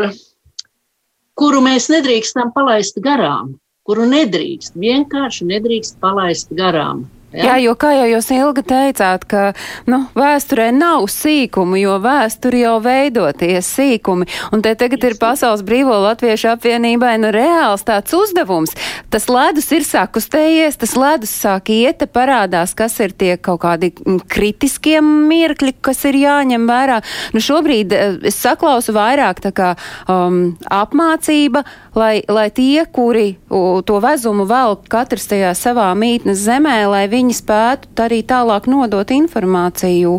kuru 1.39 1.63
mēs 1.63 1.89
nedrīkstam 1.92 2.52
palaist 2.56 3.00
garām, 3.04 3.56
kuru 3.88 4.08
nedrīkst, 4.10 4.76
vienkārši 4.80 5.48
nedrīkst 5.52 6.00
palaist 6.04 6.52
garām. 6.56 7.06
Ja? 7.34 7.54
Jā, 7.54 7.54
jo 7.63 7.74
kā 7.80 7.89
jau 7.98 8.06
jūs 8.12 8.28
ilgi 8.36 8.62
teicāt, 8.69 9.24
ka 9.26 9.43
nu, 9.89 10.04
vēsturē 10.13 10.67
nav 10.76 11.08
sīkumu, 11.10 11.80
jo 11.82 11.96
vēsture 12.04 12.60
jau 12.62 12.76
veidoties 12.84 13.69
sīkumi. 13.74 14.28
Un 14.54 14.62
te 14.62 14.76
tagad 14.78 15.02
ir 15.08 15.17
Pasaules 15.17 15.63
brīvo 15.65 15.96
latviešu 16.04 16.52
apvienībai 16.52 17.15
nu, 17.24 17.32
reāls 17.34 17.86
tāds 17.88 18.13
uzdevums. 18.13 18.76
Tas 19.10 19.26
ledus 19.34 19.72
ir 19.74 19.86
sakustējies, 19.88 20.78
tas 20.82 20.93
ledus 21.00 21.34
sāk 21.34 21.72
iet, 21.74 22.06
parādās, 22.13 22.76
kas 22.78 23.00
ir 23.02 23.15
tie 23.17 23.34
kaut 23.41 23.63
kādi 23.65 23.89
mm, 23.96 24.22
kritiskie 24.30 25.00
mirkļi, 25.02 25.74
kas 25.82 26.04
ir 26.10 26.19
jāņem 26.22 26.69
vērā. 26.69 27.00
Nu, 27.34 27.41
šobrīd 27.41 27.98
eh, 27.98 28.17
es 28.30 28.38
saklausu 28.43 28.93
vairāk 28.93 29.41
tā 29.41 29.54
kā 29.56 29.74
um, 30.06 30.54
apmācība, 30.69 31.63
lai, 31.98 32.22
lai 32.30 32.48
tie, 32.54 32.86
kuri 32.86 33.39
u, 33.50 33.82
to 33.86 33.98
vezumu 34.04 34.46
vēl 34.50 34.78
katrs 34.91 35.30
tajā 35.32 35.54
savā 35.58 35.89
mītnes 35.98 36.41
zemē, 36.46 36.78
lai 36.91 37.06
viņi 37.10 37.23
viņi 37.24 37.38
spētu 37.40 38.04
arī 38.04 38.20
tālāk 38.28 38.68
nodot 38.68 39.12
informāciju 39.16 40.18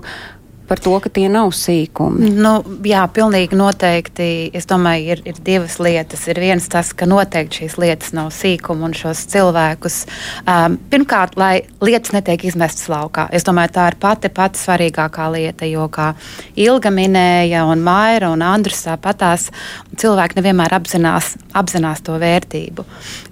par 0.69 0.81
to, 0.83 0.95
ka 1.03 1.11
tie 1.13 1.27
nav 1.33 1.53
sīkumi? 1.57 2.31
Nu, 2.35 2.55
jā, 2.87 3.05
pilnīgi 3.15 3.57
noteikti. 3.59 4.29
Es 4.57 4.69
domāju, 4.71 5.15
ir, 5.15 5.23
ir 5.29 5.41
divas 5.45 5.79
lietas. 5.83 6.25
Ir 6.31 6.41
viens 6.43 6.67
tas, 6.71 6.93
ka 6.97 7.09
noteikti 7.09 7.63
šīs 7.63 7.77
lietas 7.81 8.15
nav 8.17 8.31
sīkumi 8.35 8.89
un 8.89 8.97
šos 8.97 9.25
cilvēkus. 9.33 9.99
Um, 10.49 10.79
pirmkārt, 10.93 11.39
lai 11.41 11.53
lietas 11.85 12.15
netiek 12.17 12.47
izmestas 12.49 12.89
laukā. 12.93 13.27
Es 13.35 13.47
domāju, 13.47 13.75
tā 13.77 13.89
ir 13.93 13.99
pati 14.01 14.33
pati 14.35 14.61
svarīgākā 14.61 15.29
lieta, 15.35 15.69
jo 15.69 15.87
kā 15.93 16.13
Ilga 16.61 16.93
minēja, 16.95 17.65
un 17.71 17.85
Maira 17.85 18.31
un 18.33 18.45
Andrus 18.45 18.85
tāpatās, 18.87 19.49
cilvēki 20.01 20.41
nevienmēr 20.41 20.75
apzinās, 20.77 21.35
apzinās 21.57 22.05
to 22.05 22.19
vērtību. 22.21 22.87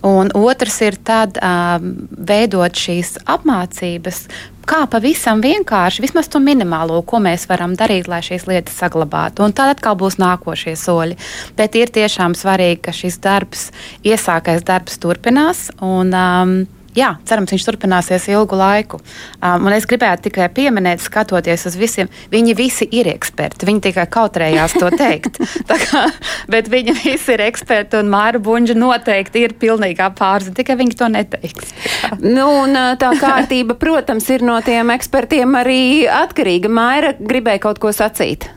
Un 0.09 0.33
otrs 0.38 0.81
ir 0.87 0.99
tad 1.05 1.40
um, 1.42 1.92
veidot 2.29 2.77
šīs 2.79 3.16
apmācības, 3.31 4.27
kā 4.68 4.83
pavisam 4.90 5.42
vienkārši, 5.44 6.03
vismaz 6.05 6.31
to 6.33 6.40
minimālo, 6.42 7.01
ko 7.07 7.20
mēs 7.22 7.46
varam 7.51 7.77
darīt, 7.79 8.09
lai 8.11 8.20
šīs 8.25 8.46
lietas 8.51 8.77
saglabātu. 8.83 9.46
Un 9.46 9.57
tad 9.57 9.77
atkal 9.77 9.96
būs 10.01 10.18
nākošie 10.22 10.77
soļi. 10.79 11.18
Bet 11.59 11.79
ir 11.79 11.92
tiešām 11.94 12.37
svarīgi, 12.38 12.83
ka 12.87 12.94
šis 12.96 13.18
darbs, 13.22 13.70
iesākais 14.07 14.64
darbs 14.66 15.01
turpinās. 15.03 15.68
Un, 15.83 16.14
um, 16.14 16.57
jā, 16.96 17.12
cerams, 17.28 17.52
viņš 17.55 17.66
turpināsies 17.66 18.28
ilgu 18.33 18.59
laiku. 18.59 19.00
Um, 19.42 19.68
es 19.72 19.87
gribētu 19.88 20.28
tikai 20.28 20.48
pieminēt, 20.55 21.02
skatoties 21.05 21.66
uz 21.70 21.76
visiem, 21.81 22.11
viņi 22.33 22.57
visi 22.59 22.88
ir 22.92 23.11
eksperti. 23.12 23.68
Viņi 23.68 23.85
tikai 23.88 24.07
kautrējās 24.12 24.76
to 24.78 24.92
teikt. 24.94 25.40
kā, 25.87 26.05
bet 26.52 26.70
viņi 26.72 26.96
visi 27.02 27.37
ir 27.37 27.44
eksperti, 27.48 28.00
un 28.02 28.12
Māra 28.12 28.40
Bunģa 28.42 28.76
noteikti 28.78 29.46
ir 29.46 29.57
pilnīgā 29.61 30.12
pārzina, 30.18 30.57
tikai 30.59 30.78
viņi 30.81 30.98
to 30.98 31.11
neteiks. 31.12 31.74
nu, 32.37 32.48
un 32.64 32.78
tā 33.00 33.12
kārtība, 33.20 33.76
protams, 33.81 34.28
ir 34.33 34.46
no 34.46 34.59
tiem 34.64 34.94
ekspertiem 34.94 35.61
arī 35.62 35.83
atkarīga. 36.22 36.72
Māra 36.72 37.14
gribēja 37.18 37.66
kaut 37.68 37.83
ko 37.83 37.94
sacīt. 37.94 38.50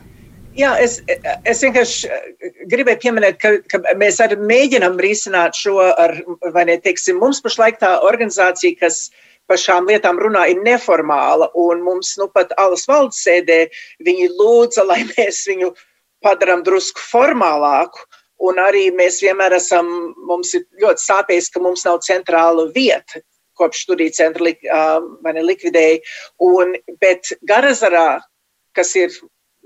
Jā, 0.56 0.70
es, 0.80 1.00
es 1.44 1.60
vienkārši 1.64 2.08
eh, 2.08 2.52
gribēju 2.70 3.00
pieminēt, 3.02 3.38
ka, 3.42 3.50
ka 3.68 3.80
mēs 4.00 4.22
arī 4.24 4.38
mēģinām 4.40 4.96
risināt 5.04 5.58
šo, 5.58 5.76
ar, 5.92 6.16
vai 6.54 6.64
ne, 6.70 6.78
teiksim, 6.80 7.18
mums 7.20 7.42
pašlaik 7.44 7.76
tā 7.82 7.96
organizācija, 8.06 8.78
kas 8.80 9.10
par 9.50 9.60
šām 9.60 9.90
lietām 9.90 10.18
runā, 10.22 10.46
ir 10.50 10.62
neformāla, 10.64 11.50
un 11.60 11.84
mums, 11.84 12.14
nu, 12.20 12.30
pat 12.32 12.54
Alas 12.62 12.86
valdes 12.88 13.20
sēdē 13.26 13.66
viņi 14.06 14.30
lūdza, 14.38 14.86
lai 14.88 15.02
mēs 15.12 15.42
viņu 15.50 15.74
padaram 16.24 16.64
drusku 16.66 17.04
formālāku, 17.04 18.08
un 18.48 18.60
arī 18.60 18.88
mēs 18.96 19.20
vienmēr 19.24 19.58
esam, 19.60 19.92
mums 20.28 20.56
ir 20.56 20.64
ļoti 20.80 21.04
sāpējis, 21.04 21.52
ka 21.52 21.62
mums 21.68 21.84
nav 21.84 22.00
centrāla 22.06 22.70
vieta, 22.72 23.20
kopš 23.56 23.86
studiju 23.86 24.12
centra 24.16 24.48
lik, 24.48 24.64
uh, 24.68 25.04
likvidēja, 25.36 26.00
un, 26.44 26.74
bet 27.00 27.36
Garazarā, 27.48 28.22
kas 28.76 28.96
ir 28.96 29.12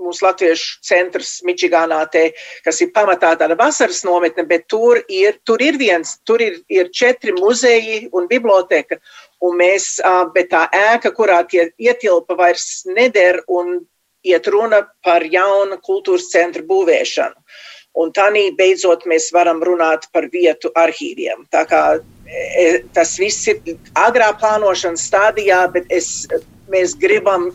mūsu 0.01 0.25
latviešu 0.27 0.81
centrs 0.87 1.37
Mičigānā, 1.47 2.01
te, 2.13 2.31
kas 2.65 2.81
ir 2.85 2.93
pamatā 2.95 3.35
tāda 3.41 3.57
vasaras 3.59 4.03
nometne, 4.07 4.47
bet 4.49 4.67
tur 4.71 5.01
ir, 5.09 5.39
tur 5.47 5.63
ir 5.63 5.79
viens, 5.81 6.17
tur 6.27 6.43
ir, 6.45 6.61
ir 6.73 6.91
četri 6.95 7.35
muzeji 7.37 8.09
un 8.17 8.29
biblioteka, 8.31 9.01
un 9.45 9.57
mēs, 9.61 9.93
bet 10.35 10.51
tā 10.53 10.67
ēka, 10.77 11.13
kurā 11.17 11.43
tie 11.49 11.71
ietilpa 11.81 12.37
vairs 12.39 12.85
neder 12.89 13.43
un 13.49 13.81
iet 14.27 14.49
runa 14.53 14.85
par 15.05 15.25
jaunu 15.25 15.81
kultūras 15.85 16.31
centru 16.33 16.65
būvēšanu. 16.69 17.37
Un 18.01 18.13
tādā 18.15 18.43
beidzot 18.55 19.03
mēs 19.11 19.33
varam 19.35 19.63
runāt 19.67 20.07
par 20.15 20.29
vietu 20.31 20.71
arhīviem. 20.79 21.49
Tā 21.51 21.65
kā 21.67 21.83
e, 21.99 22.85
tas 22.95 23.17
viss 23.19 23.49
ir 23.51 23.59
agrā 23.99 24.31
plānošanas 24.39 25.09
stadijā, 25.11 25.65
bet 25.75 25.91
es, 25.91 26.29
mēs 26.71 26.95
gribam 26.95 27.49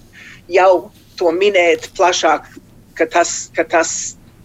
jau 0.52 0.92
to 1.19 1.32
minēt 1.36 1.89
plašāk, 1.97 2.47
ka 2.95 3.08
tas, 3.12 3.36
ka 3.56 3.65
tas 3.67 3.91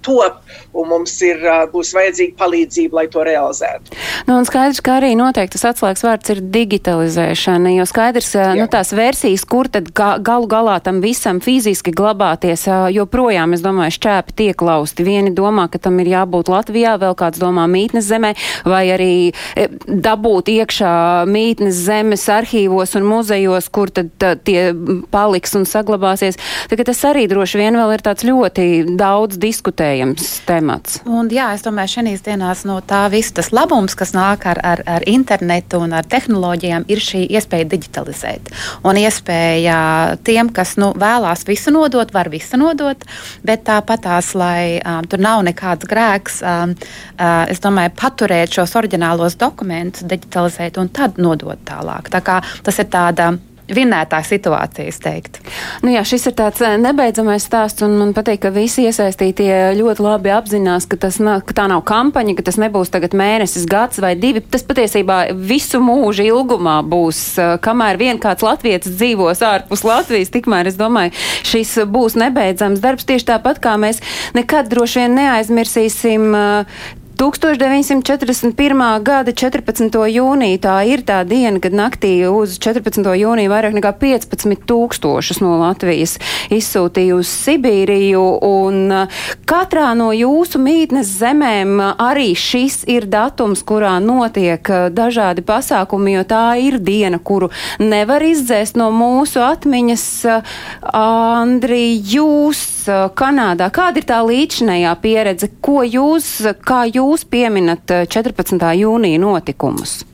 top, 0.04 0.40
un 0.76 0.88
mums 0.90 1.14
ir, 1.26 1.42
būs 1.72 1.92
vajadzīga 1.96 2.36
palīdzība, 2.40 3.00
lai 3.00 3.06
to 3.12 3.24
realizētu. 3.26 3.96
Nu, 4.28 4.38
un 4.38 4.46
skaidrs, 4.48 4.82
ka 4.84 4.98
arī 5.00 5.12
noteikti 5.18 5.56
tas 5.56 5.72
atslēgas 5.72 6.04
vārds 6.06 6.32
ir 6.34 6.42
digitalizēšana, 6.54 7.72
jo 7.76 7.86
skaidrs, 7.88 8.32
Jā. 8.36 8.50
nu, 8.58 8.66
tās 8.70 8.92
versijas, 8.96 9.44
kur 9.48 9.70
tad 9.72 9.90
ga 9.96 10.12
galu 10.22 10.48
galā 10.50 10.78
tam 10.84 11.00
visam 11.04 11.40
fiziski 11.44 11.92
glabāties, 11.96 12.66
joprojām, 12.94 13.54
es 13.56 13.64
domāju, 13.64 13.96
šķēpi 13.98 14.36
tiek 14.38 14.64
lausti. 14.64 15.06
Vieni 15.06 15.34
domā, 15.34 15.66
ka 15.72 15.80
tam 15.82 15.98
ir 16.02 16.12
jābūt 16.12 16.50
Latvijā, 16.52 16.96
vēl 17.00 17.16
kāds 17.18 17.40
domā 17.42 17.66
mītnes 17.70 18.06
zemē, 18.08 18.32
vai 18.68 18.84
arī 18.94 19.12
e, 19.30 19.68
dabūt 19.86 20.52
iekšā 20.54 20.94
mītnes 21.30 21.82
zemes 21.86 22.26
arhīvos 22.30 22.96
un 22.98 23.08
muzejos, 23.08 23.70
kur 23.72 23.92
tad 23.94 24.12
tā, 24.20 24.34
tie 24.36 24.70
paliks 25.12 25.56
un 25.58 25.66
saglabāsies. 25.68 26.38
Tagad 26.70 26.90
tas 26.90 27.02
arī 27.08 27.26
droši 27.30 27.60
vien 27.60 27.78
vēl 27.78 27.96
ir 27.96 28.04
tāds 28.06 28.26
ļoti 28.26 28.68
daudz 29.00 29.40
diskutējams 29.90 30.44
temats. 30.46 31.00
Un, 31.06 31.28
jā, 31.32 31.50
es 31.54 31.64
domāju, 31.64 32.00
šīs 32.00 32.22
dienās 32.24 32.64
no 32.68 32.80
tā 32.80 33.08
viss 33.10 33.32
tas 33.32 33.50
labums, 33.52 33.94
kas 33.94 34.12
nāk 34.14 34.46
ar, 34.46 34.60
ar, 34.62 34.82
ar 34.86 35.02
internetu 35.06 35.80
un 35.80 35.92
ar 35.92 36.04
tehnoloģijām, 36.04 36.86
ir 36.88 36.98
šī 36.98 37.26
iespēja 37.30 37.68
digitalizēt. 37.70 38.50
Un 38.84 38.96
iespēja 39.00 40.16
tiem, 40.24 40.50
kas 40.52 40.76
nu, 40.80 40.92
vēlās 40.98 41.44
visu 41.46 41.72
nodot, 41.74 42.12
var 42.12 42.30
visu 42.30 42.58
nodot, 42.60 43.04
bet 43.42 43.64
tāpatās, 43.64 44.34
lai 44.34 44.80
um, 44.80 45.06
tur 45.06 45.20
nav 45.20 45.44
nekāds 45.46 45.88
grēks, 45.90 46.40
um, 46.42 46.74
uh, 47.18 47.44
es 47.50 47.60
domāju, 47.60 47.94
paturēt 47.98 48.54
šos 48.54 48.76
oriģinālos 48.80 49.38
dokumentus, 49.40 50.06
digitalizēt 50.06 50.80
un 50.80 50.90
tad 50.92 51.18
nodot 51.18 51.60
tālāk. 51.66 52.10
Tā 52.12 52.22
kā 52.24 52.40
tas 52.64 52.78
ir 52.80 52.90
tāda 52.90 53.32
vinētā 53.74 54.20
situācija, 54.26 54.88
es 54.90 55.00
teiktu. 55.02 55.42
Nu 55.84 55.92
jā, 55.92 56.02
šis 56.06 56.28
ir 56.30 56.36
tāds 56.38 56.62
eh, 56.64 56.76
nebeidzamais 56.80 57.44
stāsts, 57.46 57.84
un 57.86 57.96
man 58.00 58.14
patīk, 58.16 58.42
ka 58.44 58.52
visi 58.54 58.86
iesaistītie 58.88 59.50
ļoti 59.78 60.04
labi 60.04 60.32
apzinās, 60.34 60.88
ka, 60.90 60.98
nav, 61.24 61.44
ka 61.48 61.56
tā 61.56 61.66
nav 61.70 61.84
kampaņa, 61.88 62.36
ka 62.38 62.46
tas 62.50 62.60
nebūs 62.60 62.92
tagad 62.92 63.16
mēnesis, 63.16 63.68
gads 63.70 64.02
vai 64.02 64.14
divi. 64.18 64.42
Tas 64.42 64.64
patiesībā 64.66 65.20
visu 65.36 65.82
mūžu 65.84 66.26
ilgumā 66.28 66.80
būs, 66.86 67.22
eh, 67.40 67.56
kamēr 67.62 68.00
vien 68.00 68.22
kāds 68.22 68.46
latvietis 68.46 68.96
dzīvos 68.96 69.44
ārpus 69.46 69.84
Latvijas, 69.86 70.32
tikmēr 70.34 70.70
es 70.70 70.78
domāju, 70.80 71.14
šis 71.46 71.76
būs 71.90 72.18
nebeidzams 72.20 72.82
darbs 72.82 73.08
tieši 73.08 73.32
tāpat, 73.34 73.62
kā 73.62 73.76
mēs 73.80 74.02
nekad 74.36 74.70
droši 74.70 75.04
vien 75.04 75.20
neaizmirsīsim 75.20 76.34
eh, 76.34 76.98
1941. 77.18 79.02
gada 79.02 79.32
14. 79.32 79.96
jūnija 80.10 80.60
tā 80.62 80.76
ir 80.88 81.02
tā 81.06 81.20
diena, 81.28 81.60
kad 81.60 81.74
naktī 81.76 82.12
uz 82.28 82.54
14. 82.62 83.02
jūniju 83.18 83.50
vairāk 83.52 83.74
nekā 83.76 83.92
15 84.00 84.64
tūkstošus 84.70 85.42
no 85.42 85.58
Latvijas 85.60 86.16
izsūtīja 86.54 87.18
uz 87.18 87.28
Sibīriju, 87.30 88.22
un 88.46 88.94
uh, 88.94 89.22
katrā 89.48 89.90
no 89.98 90.10
jūsu 90.16 90.62
mītnes 90.62 91.10
zemēm 91.20 91.82
arī 91.96 92.32
šis 92.38 92.84
ir 92.90 93.08
datums, 93.10 93.64
kurā 93.66 93.98
notiek 94.04 94.64
uh, 94.70 94.88
dažādi 94.94 95.44
pasākumi, 95.46 96.16
jo 96.18 96.26
tā 96.30 96.44
ir 96.62 96.78
diena, 96.78 97.18
kuru 97.18 97.50
nevar 97.82 98.24
izdzēst 98.24 98.80
no 98.80 98.90
mūsu 98.94 99.42
atmiņas. 99.44 100.06
Uh, 100.24 100.56
Andri, 101.00 101.98
jūs 102.00 102.79
Kanādā, 102.88 103.68
kāda 103.74 104.00
ir 104.00 104.06
tā 104.08 104.20
līdzinējā 104.24 104.94
pieredze, 105.02 105.50
ko 105.60 105.82
jūs, 105.84 106.32
kā 106.64 106.84
jūs 106.88 107.00
jūs 107.00 107.26
pieminat 107.28 107.86
14. 107.86 108.58
Eh, 108.60 108.80
jūnija 108.80 109.20
notikumus? 109.20 110.04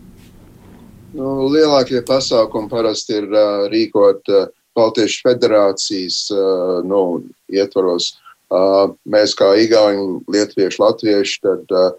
Nu, 1.17 1.49
lielākie 1.49 2.03
pasākumi 2.05 2.69
parasti 2.69 3.21
ir 3.21 3.29
uh, 3.33 3.67
rīkot 3.73 4.29
uh, 4.29 4.49
Baltiešu 4.77 5.23
federācijas 5.25 6.27
uh, 6.35 6.83
nu, 6.85 7.23
ietvaros. 7.49 8.17
Uh, 8.53 8.93
mēs 9.09 9.35
kā 9.35 9.55
Igauni, 9.59 10.21
Lietuvieši, 10.29 10.81
Latvieši, 10.83 11.39
tad 11.43 11.73
uh, 11.73 11.95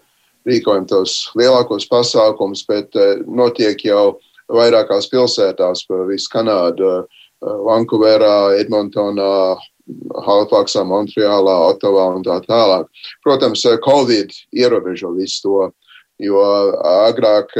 rīkojam 0.48 0.86
tos 0.88 1.32
lielākos 1.36 1.88
pasākumus, 1.90 2.62
bet 2.68 2.94
uh, 2.94 3.18
notiek 3.26 3.82
jau 3.84 4.20
vairākās 4.48 5.10
pilsētās 5.10 5.84
pa 5.88 6.04
visu 6.08 6.30
Kanādu. 6.32 6.92
Uh, 7.02 7.24
Vankūverā, 7.38 8.58
Edmontonā, 8.58 9.58
Halifaksā, 10.26 10.84
Montreālā, 10.86 11.54
Otavā 11.72 12.08
un 12.16 12.24
tā 12.26 12.38
tālāk. 12.44 12.88
Protams, 13.24 13.64
Covid 13.84 14.34
ierobežo 14.52 15.14
visu 15.16 15.42
to, 15.44 15.68
jo 16.22 16.42
agrāk, 17.08 17.54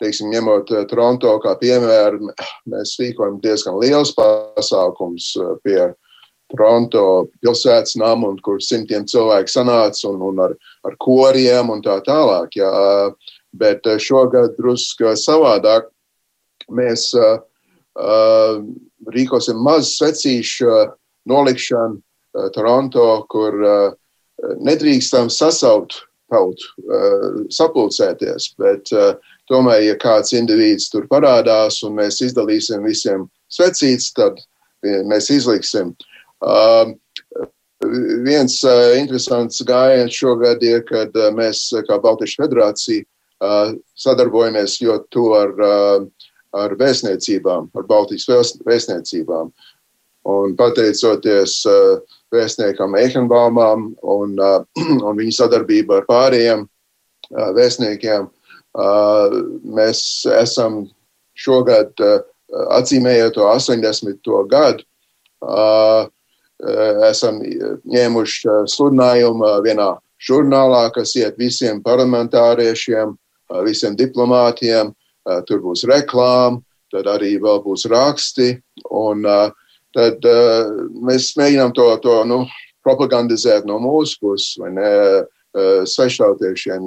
teiksim, 0.00 0.30
ņemot 0.32 0.70
Toronto 0.90 1.34
kā 1.42 1.56
piemēru, 1.60 2.30
mēs 2.70 2.96
rīkojam 3.00 3.40
diezgan 3.42 3.80
liels 3.82 4.14
pasākums 4.16 5.32
pie 5.64 5.90
Toronto 6.50 7.28
pilsētas 7.42 7.96
namu, 8.00 8.32
kur 8.42 8.58
simtiem 8.62 9.06
cilvēku 9.06 9.52
sanāca 9.52 10.08
un, 10.10 10.22
un 10.30 10.42
ar, 10.46 10.56
ar 10.86 10.96
koriem 11.02 11.70
un 11.70 11.82
tā 11.84 12.00
tālāk. 12.06 12.58
Jā. 12.58 12.70
Bet 13.50 13.86
šogad 13.98 14.54
drusku 14.58 15.10
savādāk 15.18 15.88
mēs 16.70 17.08
uh, 17.18 17.40
rīkosim 19.10 19.58
maz 19.62 19.96
svecīšu 19.96 20.70
nolikšanu 21.30 21.98
uh, 21.98 22.50
Toronto, 22.54 23.08
kur 23.30 23.58
uh, 23.64 23.90
nedrīkstam 24.60 25.30
sasaukt 25.32 26.02
tautu, 26.30 26.70
uh, 26.86 27.42
sapulcēties, 27.52 28.52
bet 28.60 28.92
uh, 28.94 29.14
tomēr, 29.50 29.82
ja 29.88 29.98
kāds 30.00 30.34
indivīds 30.36 30.90
tur 30.92 31.08
parādās 31.10 31.80
un 31.86 31.96
mēs 31.98 32.20
izdalīsim 32.26 32.86
visiem 32.86 33.26
svecītes, 33.50 34.12
tad 34.16 34.38
mēs 34.82 35.30
izliksim. 35.34 35.94
Uh, 36.40 36.94
viens 38.24 38.60
uh, 38.64 38.96
interesants 38.98 39.62
gājiens 39.66 40.16
šogad 40.16 40.62
ir, 40.64 40.84
kad 40.88 41.14
uh, 41.16 41.30
mēs 41.34 41.66
kā 41.88 41.98
Baltijas 42.02 42.36
federācija 42.40 43.04
uh, 43.04 43.74
sadarbojamies 43.98 44.78
ļoti 44.84 45.08
to 45.12 45.26
ar, 45.36 45.54
uh, 45.56 46.30
ar 46.56 46.76
vēstniecībām, 46.80 47.70
ar 47.76 47.88
Baltijas 47.88 48.28
vēstniecībām. 48.66 49.52
Un 50.30 50.54
pateicoties 50.58 51.60
uh, 51.68 52.00
vēstniekam 52.34 52.96
Eihenbaumam 53.00 53.90
un, 54.02 54.36
uh, 54.38 54.60
un 55.06 55.16
viņa 55.18 55.36
sadarbību 55.40 55.98
ar 55.98 56.06
pārējiem 56.10 56.66
uh, 56.66 57.50
vēstniekiem, 57.56 58.30
mēs 58.70 60.00
esam 60.30 60.84
šogad 61.34 61.90
atzīmējot 62.70 63.34
to 63.34 63.48
80. 63.50 64.30
gadu. 64.46 64.84
Esam 67.08 67.40
ņēmuši 67.42 68.54
sludinājumu 68.70 69.50
vienā 69.64 69.88
žurnālā, 70.22 70.84
kas 70.94 71.16
iet 71.18 71.34
visiem 71.40 71.80
parlamentāriešiem, 71.82 73.16
visiem 73.66 73.96
diplomātiem. 73.98 74.94
Tur 75.50 75.64
būs 75.64 75.82
reklāma, 75.90 76.62
tad 76.94 77.10
arī 77.10 77.40
vēl 77.42 77.58
būs 77.64 77.88
raksti. 77.90 78.52
Un, 78.90 79.26
uh, 79.26 79.50
tad 79.96 80.26
uh, 80.28 80.70
mēs 81.06 81.32
mēģinām 81.40 81.74
to, 81.76 81.90
to 82.04 82.16
nu, 82.28 82.44
propagandizēt 82.86 83.68
no 83.68 83.80
mūsu 83.82 84.18
puses, 84.22 84.56
vai 84.60 84.72
ne? 84.76 84.88
Uh, 85.50 85.82
sveštautiešiem. 85.90 86.84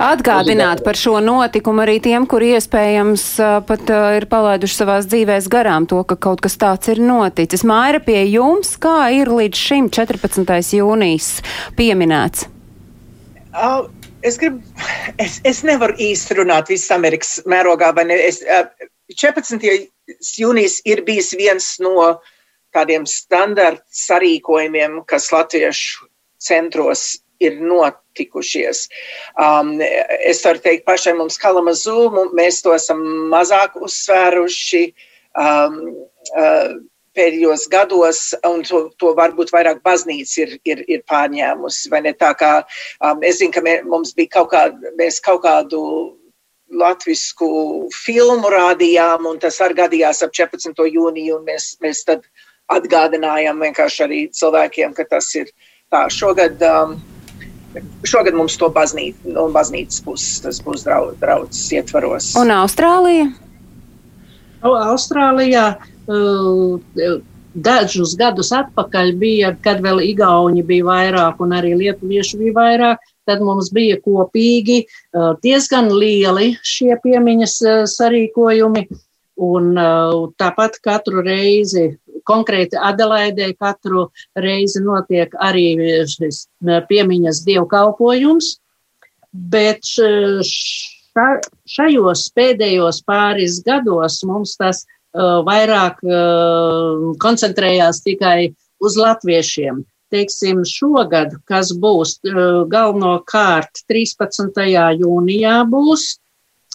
Atgādināt 0.00 0.80
par 0.80 0.96
šo 0.96 1.18
notikumu 1.20 1.82
arī 1.84 1.98
tiem, 2.00 2.24
kuri 2.24 2.54
iespējams 2.56 3.24
uh, 3.36 3.58
pat 3.68 3.90
uh, 3.92 4.14
ir 4.16 4.24
palaiduši 4.30 4.78
savās 4.78 5.04
dzīvēs 5.12 5.50
garām 5.52 5.84
to, 5.84 5.98
ka 6.08 6.16
kaut 6.16 6.40
kas 6.40 6.56
tāds 6.56 6.88
ir 6.88 7.02
noticis. 7.04 7.66
Māra 7.68 8.00
pie 8.00 8.22
jums, 8.30 8.78
kā 8.80 9.10
ir 9.12 9.28
līdz 9.28 9.60
šim 9.60 9.90
14. 9.92 10.48
jūnijas 10.78 11.28
pieminēts? 11.76 12.48
Uh, 13.52 13.84
es, 14.24 14.40
gribu, 14.40 14.64
es, 15.20 15.42
es 15.44 15.60
nevaru 15.68 16.00
īsti 16.00 16.40
runāt 16.40 16.72
visas 16.72 16.88
Amerikas 16.96 17.42
mērogā, 17.44 17.92
vai 17.92 18.08
ne? 18.08 18.16
Es, 18.24 18.40
uh, 18.48 18.72
14. 19.20 19.60
jūnijas 20.40 20.80
ir 20.88 21.04
bijis 21.04 21.34
viens 21.36 21.74
no 21.84 21.92
uh, 22.06 22.34
tādiem 22.78 23.06
standarta 23.10 23.84
sarīkojumiem, 24.06 25.02
kas 25.10 25.32
latviešu 25.34 26.08
centros 26.38 27.18
ir 27.42 27.58
notikušies. 27.62 28.86
Um, 29.38 29.76
es 30.26 30.42
varu 30.46 30.62
teikt, 30.62 30.86
pašai 30.88 31.14
mums 31.18 31.38
Kalamazū, 31.38 32.28
mēs 32.34 32.62
to 32.64 32.74
esam 32.74 33.02
mazāk 33.32 33.78
uzsvēruši 33.78 34.84
um, 35.38 35.80
uh, 36.34 36.78
pēdējos 37.18 37.66
gados, 37.72 38.20
un 38.46 38.62
to, 38.66 38.84
to 39.00 39.12
varbūt 39.18 39.50
vairāk 39.54 39.82
baznīca 39.86 40.44
ir, 40.44 40.54
ir, 40.68 40.84
ir 40.86 41.02
pārņēmusi. 41.10 41.90
Kā 42.38 42.52
um, 42.62 43.22
es 43.26 43.40
zinu, 43.40 43.54
ka 43.54 43.64
mē, 43.64 43.80
mums 43.86 44.14
bija 44.18 44.38
kaut 44.38 44.54
mēs 44.98 45.22
kaut 45.24 45.42
kādu 45.46 45.82
latvisku 46.68 47.48
filmu 47.94 48.50
rādījām, 48.52 49.26
un 49.30 49.38
tas 49.40 49.56
arī 49.64 49.78
gadījās 49.78 50.22
ap 50.26 50.34
14. 50.36 50.84
jūniju, 50.84 51.38
un 51.38 51.46
mēs, 51.48 51.72
mēs 51.82 52.04
tad 52.04 52.26
atgādinājām 52.72 53.62
vienkārši 53.64 54.04
arī 54.06 54.20
cilvēkiem, 54.34 54.94
ka 54.96 55.06
tas 55.08 55.30
ir 55.38 55.50
tā. 55.92 56.04
Šogad, 56.12 56.60
um, 56.64 56.96
šogad 58.08 58.36
mums 58.36 58.58
to 58.60 58.68
baznīt, 58.72 59.16
no 59.24 59.48
baznīcas 59.54 60.04
puses 60.04 60.42
tas 60.44 60.60
būs 60.64 60.84
draudzes 60.84 61.64
ietvaros. 61.78 62.34
Un 62.40 62.52
Austrālija? 62.58 63.30
Austrālijā 64.62 65.66
uh, 65.78 67.20
dažus 67.54 68.14
gadus 68.18 68.50
atpakaļ 68.54 69.12
bija, 69.18 69.52
kad 69.62 69.80
vēl 69.84 70.02
Igauni 70.04 70.62
bija 70.66 70.86
vairāk 70.88 71.40
un 71.42 71.54
arī 71.56 71.74
Lietuvieši 71.78 72.40
bija 72.42 72.56
vairāk, 72.56 73.04
tad 73.28 73.42
mums 73.44 73.70
bija 73.74 73.98
kopīgi 74.04 74.82
diezgan 75.44 75.90
lieli 75.92 76.54
šie 76.64 76.96
piemiņas 77.02 77.58
sarīkojumi. 77.96 78.88
Un 79.38 79.76
tāpat 80.34 80.80
katru 80.82 81.22
reizi, 81.22 81.92
konkrēti 82.28 82.78
Adelaidē, 82.78 83.50
katru 83.58 84.08
reizi 84.36 84.84
notiek 84.84 85.34
arī 85.40 85.66
šis 86.12 86.46
piemiņas 86.90 87.42
dievkalpojums. 87.48 88.56
Bet 89.32 89.84
ša, 89.84 91.26
šajos 91.68 92.24
pēdējos 92.36 93.02
pāris 93.08 93.60
gados 93.66 94.22
mums 94.28 94.56
tas 94.60 94.84
uh, 94.84 95.40
vairāk 95.46 96.00
uh, 96.06 97.12
koncentrējās 97.22 98.02
tikai 98.06 98.54
uz 98.80 98.98
latviešiem. 98.98 99.84
Teiksim, 100.08 100.62
šogad, 100.64 101.34
kas 101.48 101.74
būs 101.76 102.16
uh, 102.24 102.64
galvenokārt 102.72 103.84
13. 103.90 104.64
jūnijā 105.02 105.58
būs, 105.68 106.14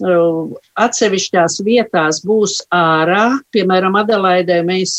atsevišķās 0.01 1.59
vietās 1.65 2.23
būs 2.25 2.63
ārā, 2.73 3.39
piemēram, 3.53 3.99
Adelaidē 4.01 4.63
mēs, 4.65 4.95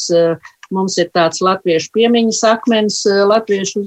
mums 0.70 0.98
ir 1.02 1.10
tāds 1.14 1.42
latviešu 1.42 1.90
piemiņas 1.96 2.44
akmens 2.52 3.00
latviešu 3.06 3.82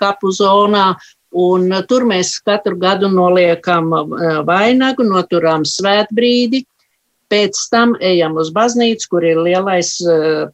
kapu 0.00 0.32
zonā, 0.32 0.94
Un 1.34 1.66
tur 1.90 2.04
mēs 2.06 2.36
katru 2.46 2.76
gadu 2.78 3.08
noliekam 3.10 3.90
vainagu, 4.46 5.02
noturām 5.02 5.64
svētbrīdi, 5.66 6.62
pēc 7.32 7.58
tam 7.72 7.96
ejam 7.98 8.38
uz 8.38 8.52
baznīcu, 8.54 9.08
kur 9.10 9.26
ir 9.26 9.40
lielais 9.42 9.96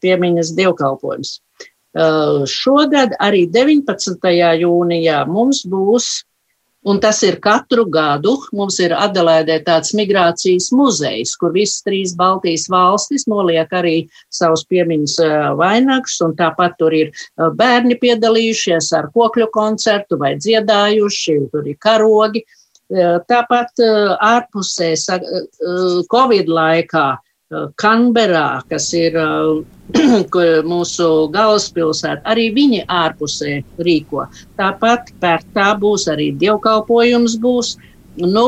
piemiņas 0.01 0.55
dievkalpojums. 0.57 1.35
Šogad 2.49 3.13
arī 3.21 3.45
19. 3.53 4.31
jūnijā 4.63 5.21
mums 5.29 5.61
būs 5.69 6.09
Un 6.81 6.97
tas 6.97 7.19
ir 7.21 7.35
katru 7.37 7.83
gadu. 7.85 8.33
Mums 8.57 8.79
ir 8.81 8.95
Adelaidē 8.97 9.59
tāds 9.65 9.93
migrācijas 9.97 10.71
muzejs, 10.73 11.35
kur 11.37 11.53
visas 11.53 11.83
trīs 11.85 12.15
Baltijas 12.17 12.65
valstis 12.73 13.27
noliek 13.29 13.69
arī 13.69 14.07
savus 14.33 14.65
piemiņas 14.65 15.19
vainagus, 15.59 16.17
tāpat 16.39 16.79
tur 16.81 16.95
ir 16.97 17.11
bērni 17.37 17.99
piedalījušies 18.01 18.89
ar 18.97 19.11
kokļu 19.13 19.51
koncertu 19.53 20.17
vai 20.17 20.33
dziedājuši, 20.41 21.37
tur 21.53 21.69
ir 21.69 21.77
karogi. 21.77 22.45
Tāpat 22.91 23.85
ārpusē 24.17 24.95
Covid 26.11 26.49
laikā 26.49 27.05
Kanberā, 27.81 28.61
kas 28.71 28.87
ir 28.95 29.17
mūsu 30.71 31.07
galvaspilsēta, 31.33 32.23
arī 32.31 32.47
viņi 32.55 32.85
ārpusē 32.87 33.59
rīko. 33.83 34.25
Tāpat 34.59 35.11
pērtā 35.23 35.73
būs 35.81 36.07
arī 36.11 36.31
dievkalpojums 36.39 37.35
būs. 37.43 37.75
Nu, 38.21 38.45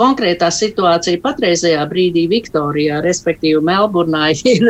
konkrētā 0.00 0.48
situācija 0.54 1.20
patreizajā 1.24 1.82
brīdī 1.90 2.24
Viktorijā, 2.30 3.00
respektīvi 3.04 3.60
Melburnā, 3.66 4.30
ir 4.54 4.68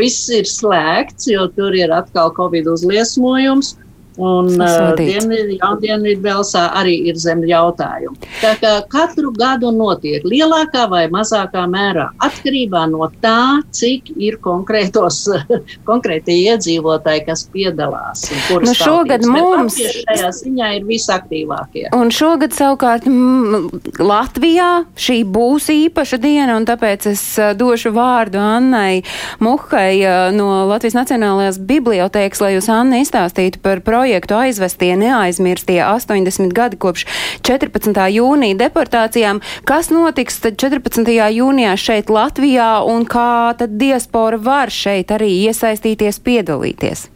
viss 0.00 0.30
ir 0.32 0.48
slēgts, 0.48 1.28
jo 1.30 1.48
tur 1.56 1.76
ir 1.76 1.92
atkal 1.94 2.32
Covid 2.36 2.72
uzliesmojums. 2.72 3.76
Un 4.16 4.48
Dienvidu 4.96 6.22
Velsā 6.24 6.66
arī 6.76 6.94
ir 7.10 7.18
zem 7.20 7.42
jautājumu. 7.44 8.16
Tā 8.40 8.54
kā 8.60 8.72
katru 8.88 9.32
gadu 9.36 9.68
notiek 9.74 10.24
lielākā 10.24 10.86
vai 10.88 11.04
mazākā 11.12 11.66
mērā 11.68 12.08
atkarībā 12.24 12.86
no 12.88 13.10
tā, 13.20 13.60
cik 13.76 14.14
ir 14.16 14.38
konkrētos, 14.44 15.26
konkrēti 15.88 16.38
iedzīvotāji, 16.46 17.26
kas 17.28 17.44
piedalās. 17.52 18.24
Nu, 18.48 18.72
šogad 18.76 19.26
mums 19.28 19.76
šajā 19.76 20.32
ziņā 20.40 20.72
ir 20.78 20.88
visaktīvākie. 20.88 21.86
Un 21.96 22.12
šogad 22.14 22.56
savukārt 22.56 23.08
m, 23.10 23.68
Latvijā 24.00 24.86
šī 24.96 25.18
būs 25.28 25.68
īpaša 25.74 26.20
diena, 26.24 26.56
un 26.56 26.64
tāpēc 26.68 27.10
es 27.12 27.26
došu 27.60 27.92
vārdu 27.96 28.40
Annai 28.40 29.02
Muhai 29.44 30.00
no 30.32 30.64
Latvijas 30.70 30.96
Nacionālajās 30.96 31.60
bibliotēkas, 31.68 32.40
lai 32.40 32.54
jūs, 32.56 32.72
Anna, 32.72 33.02
izstāstītu 33.04 33.60
par 33.60 33.84
projektu 33.84 34.05
projektu 34.06 34.36
aizvestie 34.38 34.94
neaizmirstie 34.94 35.80
80 35.82 36.52
gadi 36.54 36.78
kopš 36.78 37.08
14. 37.42 37.90
jūnija 38.14 38.54
deportācijām. 38.60 39.40
Kas 39.66 39.90
notiks 39.90 40.38
tad 40.44 40.54
14. 40.62 41.10
jūnijā 41.10 41.72
šeit 41.74 42.12
Latvijā 42.12 42.68
un 42.86 43.02
kā 43.02 43.50
tad 43.58 43.74
diaspora 43.80 44.38
var 44.38 44.70
šeit 44.70 45.10
arī 45.10 45.32
iesaistīties, 45.48 46.22
piedalīties? 46.22 47.08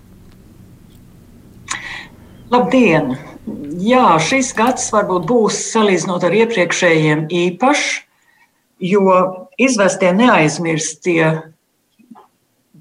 Labdien! 2.51 3.15
Jā, 3.79 4.19
šis 4.19 4.51
gads 4.59 4.91
varbūt 4.91 5.31
būs 5.31 5.63
salīdzinot 5.71 6.27
ar 6.27 6.35
iepriekšējiem 6.43 7.29
īpašs, 7.31 7.89
jo 8.83 9.07
izvestie 9.63 10.11
neaizmirstie 10.19 11.37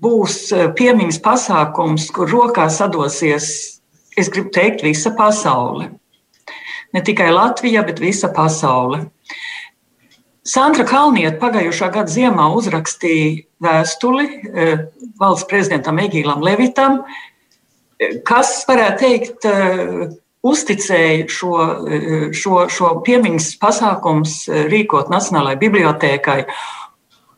būs 0.01 0.47
piemiņas 0.81 1.21
pasākums, 1.21 2.09
kur 2.15 2.31
rokā 2.33 2.71
sadosies 2.73 3.78
es 4.17 4.29
gribu 4.29 4.49
teikt, 4.55 4.83
visa 4.83 5.11
pasaule. 5.17 5.91
Ne 6.93 7.01
tikai 7.05 7.29
Latvija, 7.31 7.83
bet 7.85 7.99
visa 8.01 8.31
pasaule. 8.33 9.05
Sandra 10.49 10.85
Kalniete 10.87 11.37
pagājušā 11.41 11.91
gada 11.93 12.09
ziemā 12.09 12.47
uzrakstīja 12.57 13.43
vēstuli 13.61 14.25
eh, 14.49 14.87
valsts 15.19 15.47
prezidentam 15.49 15.99
Egīlam 16.01 16.41
Levitam, 16.41 17.03
eh, 17.99 18.17
kas, 18.25 18.63
varētu 18.67 19.03
teikt, 19.03 19.45
eh, 19.45 20.09
uzticēja 20.39 21.25
šo, 21.27 21.53
šo, 22.31 22.61
šo 22.71 22.89
piemiņas 23.03 23.49
pasākums 23.59 24.45
rīkot 24.71 25.09
Nacionālajai 25.11 25.59
bibliotēkai. 25.59 26.37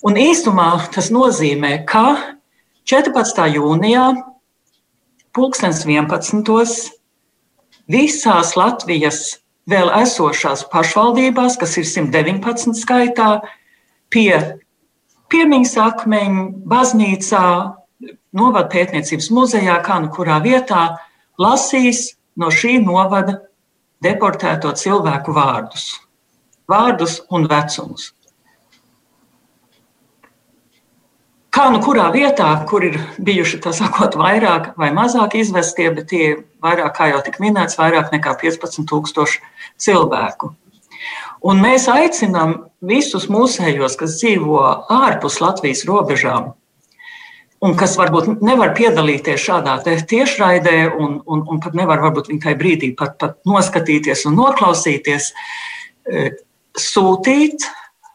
Un 0.05 0.19
īsumā 0.21 0.67
tas 0.93 1.09
nozīmē, 1.09 1.79
ka 1.89 2.35
14. 2.85 3.47
jūnijā 3.57 4.05
pulkstens 5.35 5.85
11. 5.85 6.91
visās 7.91 8.55
Latvijas 8.59 9.21
vēl 9.71 9.91
esošās 10.01 10.65
pašvaldībās, 10.71 11.57
kas 11.59 11.77
ir 11.79 11.87
119 11.87 12.75
skaitā, 12.77 13.29
pie 14.11 14.33
piemiņas 15.31 15.75
akmeņa, 15.85 16.47
baznīcā, 16.67 17.45
novada 18.35 18.67
pētniecības 18.71 19.29
muzejā, 19.31 19.77
kā 19.85 19.99
nu 20.03 20.11
kurā 20.13 20.41
vietā, 20.43 20.97
lasīs 21.39 22.11
no 22.35 22.51
šī 22.51 22.79
novada 22.83 23.39
deportēto 24.03 24.73
cilvēku 24.75 25.35
vārdus, 25.35 25.93
vārdus 26.71 27.21
un 27.31 27.47
vecumus. 27.51 28.11
Kā 31.51 31.65
nu 31.67 31.81
kurā 31.83 32.05
vietā, 32.13 32.47
kur 32.63 32.85
ir 32.87 32.95
bijuši 33.19 33.59
sakot, 33.75 34.15
vairāk 34.15 34.71
vai 34.79 34.87
mazāk 34.95 35.35
izvestie, 35.35 35.89
bet 35.91 36.07
tie 36.07 36.21
ir 36.29 36.37
vairāk, 36.63 36.93
kā 36.95 37.09
jau 37.11 37.19
tika 37.25 37.43
minēts, 37.43 37.75
vairāk 37.79 38.13
nekā 38.13 38.37
15,000 38.39 39.41
cilvēku. 39.75 40.53
Un 41.43 41.59
mēs 41.59 41.89
aicinām 41.91 42.55
visus 42.85 43.27
mūsējos, 43.27 43.97
kas 43.99 44.15
dzīvo 44.21 44.61
ārpus 44.93 45.41
Latvijas 45.43 45.83
robežām, 45.89 46.53
un 47.61 47.75
kas 47.75 47.97
varbūt 47.99 48.39
nevar 48.45 48.71
piedalīties 48.77 49.43
šādā 49.43 49.75
tiešraidē, 49.83 50.77
un, 50.95 51.19
un, 51.25 51.43
un 51.51 51.59
pat 51.59 51.75
nevar 51.75 51.99
varbūt 52.05 52.31
viņai 52.31 52.55
brīdī 52.57 52.93
pat, 52.95 53.17
pat 53.19 53.37
noskatīties 53.49 54.23
un 54.29 54.39
noklausīties, 54.39 55.33
eh, 56.07 56.31
sūtīt 56.79 57.67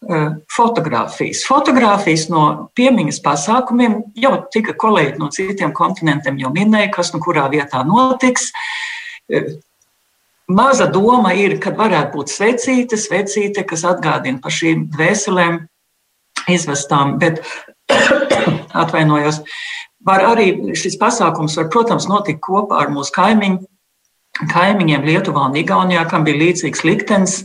Eh, 0.07 0.27
fotografijas. 0.55 1.41
Fotogrāfijas 1.49 2.29
no 2.31 2.43
piemiņas 2.79 3.17
pasākumiem 3.25 3.97
jau 4.23 4.37
tika 4.55 4.77
kolēģi 4.79 5.19
no 5.19 5.33
citiem 5.35 5.73
kontinentiem 5.75 6.37
jau 6.39 6.53
minēja, 6.55 6.93
kas 6.95 7.11
nu 7.11 7.19
kurā 7.25 7.49
vietā 7.51 7.81
notiks. 7.83 8.53
Eh, 9.27 9.57
maza 10.47 10.87
doma 10.87 11.33
ir, 11.35 11.57
kad 11.59 11.75
varētu 11.81 12.15
būt 12.15 12.31
svecīte, 12.31 12.95
svecīte, 12.95 13.65
kas 13.67 13.83
atgādina 13.83 14.39
par 14.43 14.55
šīm 14.55 14.87
dvēselēm 14.95 15.65
izvestām, 16.55 17.17
bet 17.19 17.43
atvainojos. 18.85 19.43
Var 20.07 20.23
arī 20.23 20.77
šis 20.79 21.01
pasākums, 21.03 21.59
var, 21.59 21.67
protams, 21.75 22.07
notikt 22.07 22.45
kopā 22.47 22.85
ar 22.85 22.95
mūsu 22.95 23.11
kaimiņu, 23.17 23.59
kaimiņiem 24.55 25.11
Lietuvā 25.11 25.49
un 25.51 25.59
Igaunijā, 25.59 26.07
kam 26.07 26.23
bija 26.23 26.45
līdzīgs 26.45 26.87
liktenis 26.87 27.41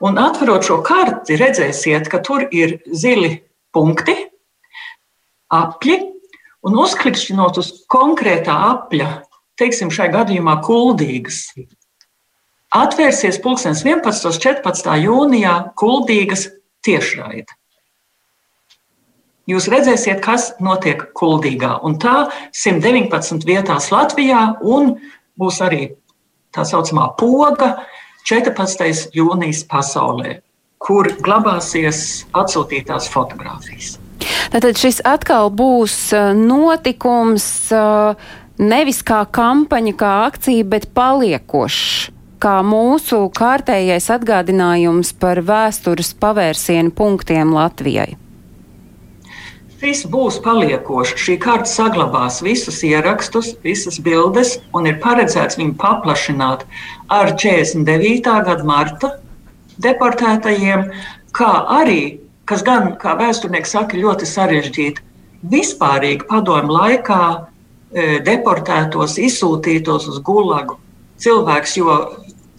Un 0.00 0.18
atverot 0.20 0.64
šo 0.64 0.82
karti, 0.84 1.36
redzēsiet, 1.40 2.08
ka 2.08 2.18
tur 2.24 2.48
ir 2.54 2.78
zili 2.88 3.42
punkti, 3.74 4.14
apļi, 5.52 5.98
un 6.68 6.78
uzklikšķinot 6.84 7.58
uz 7.60 7.68
konkrētā 7.92 8.54
apļa, 8.70 9.08
teiksim, 9.60 9.88
šai 9.92 10.08
gadījumā 10.14 10.54
kuldīgas, 10.64 11.38
atvērsies 12.76 13.40
pulkstens 13.44 13.84
11. 13.84 14.26
un 14.30 14.34
14. 14.46 14.96
jūnijā 15.04 15.54
kuldīgas 15.78 16.42
tiešraide. 16.86 17.57
Jūs 19.48 19.68
redzēsiet, 19.72 20.20
kas 20.20 20.50
notiek 20.60 21.06
Kuldīgā. 21.16 21.78
Un 21.86 21.96
tā 22.00 22.28
119 22.52 23.46
vietās 23.48 23.88
Latvijā, 23.94 24.42
un 24.60 24.98
būs 25.40 25.62
arī 25.64 25.94
tā 26.52 26.66
saucamā 26.68 27.06
poga 27.16 27.70
14. 28.28 29.14
jūnijas 29.16 29.62
pasaulē, 29.70 30.42
kur 30.84 31.08
glabāsies 31.24 32.26
atsūtītās 32.36 33.08
fotogrāfijas. 33.12 33.96
Tātad 34.52 34.76
šis 34.76 35.00
atkal 35.08 35.48
būs 35.54 35.96
uh, 36.12 36.34
notikums 36.36 37.48
uh, 37.72 38.20
nevis 38.60 39.00
kā 39.06 39.22
kampaņa, 39.32 39.96
kā 39.96 40.12
akcija, 40.28 40.68
bet 40.68 40.90
paliekošs 40.92 42.12
kā 42.38 42.60
mūsu 42.62 43.24
kārtējais 43.34 44.12
atgādinājums 44.14 45.16
par 45.18 45.40
vēstures 45.42 46.12
pavērsienu 46.20 46.92
punktiem 46.94 47.50
Latvijai? 47.56 48.12
Šis 49.78 50.00
būs 50.10 50.40
paliekošs. 50.42 51.14
Šī 51.22 51.36
karta 51.38 51.70
saglabās 51.70 52.40
visus 52.42 52.80
ierakstus, 52.82 53.52
visas 53.62 54.00
bildes, 54.02 54.56
un 54.74 54.88
ir 54.90 54.96
paredzēts 55.04 55.58
viņu 55.60 55.76
paplašināt 55.78 56.64
ar 57.14 57.30
49. 57.38 58.32
gada 58.48 58.66
marta 58.66 59.12
deportētajiem, 59.78 60.88
kā 61.38 61.52
arī, 61.78 62.18
kas 62.50 62.64
gan, 62.66 62.96
kā 62.98 63.14
vēsturnieks 63.20 63.76
saka, 63.76 64.00
ļoti 64.02 64.26
sarežģīti, 64.26 65.04
vispārīgi 65.54 66.26
padomu 66.26 66.74
laikā 66.74 67.22
e, 67.30 68.18
deportētos, 68.26 69.14
izsūtītos 69.22 70.10
uz 70.10 70.18
gulagu 70.26 70.80
cilvēks, 71.22 71.76
jo 71.78 72.00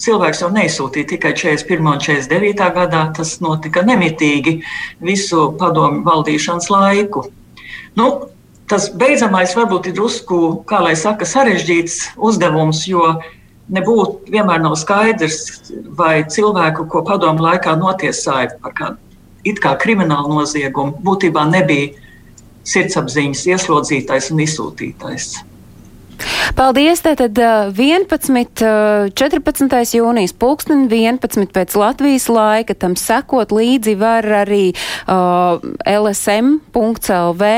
cilvēks 0.04 0.44
jau 0.44 0.50
neizsūtīja 0.56 1.10
tikai 1.14 1.34
41. 1.38 1.88
un 1.92 2.04
49. 2.04 2.70
gadā, 2.76 3.04
tas 3.16 3.38
notika 3.44 3.84
nemitīgi 3.88 4.60
visu 5.04 5.50
padomu 5.60 6.04
valdīšanas 6.08 6.70
laiku. 6.74 7.26
Nu, 8.00 8.08
tas 8.70 8.90
beidzamais 8.96 9.56
varbūt 9.58 9.90
ir 9.92 9.98
drusku, 10.00 10.40
kā 10.70 10.82
lai 10.86 10.96
saka, 11.00 11.28
sarežģīts 11.28 12.16
uzdevums, 12.16 12.86
jo 12.88 13.04
nebūtu 13.74 14.34
vienmēr 14.34 14.64
nav 14.64 14.78
skaidrs, 14.80 15.72
vai 16.00 16.24
cilvēku, 16.26 16.88
ko 16.90 17.04
padomu 17.06 17.46
laikā 17.46 17.76
notiesāja 17.78 18.56
par 18.64 18.76
kādu 18.78 19.10
it 19.48 19.60
kā 19.64 19.76
kriminālu 19.80 20.40
noziegumu, 20.40 20.98
būtībā 21.04 21.46
nebija 21.50 21.94
sirdsapziņas 22.68 23.46
ieslodzītais 23.54 24.32
un 24.34 24.44
izsūtītais. 24.44 25.30
Paldies! 26.58 27.02
Tātad 27.06 27.38
11. 27.78 28.64
14. 29.16 29.76
jūnijas 29.96 30.34
pulksten 30.36 30.88
11. 30.90 31.48
pēc 31.56 31.76
Latvijas 31.80 32.28
laika 32.32 32.76
tam 32.76 32.96
sekot 33.00 33.54
līdzi 33.56 33.96
var 34.00 34.26
arī 34.42 34.72
uh, 34.74 35.62
lsm.lv, 35.88 37.50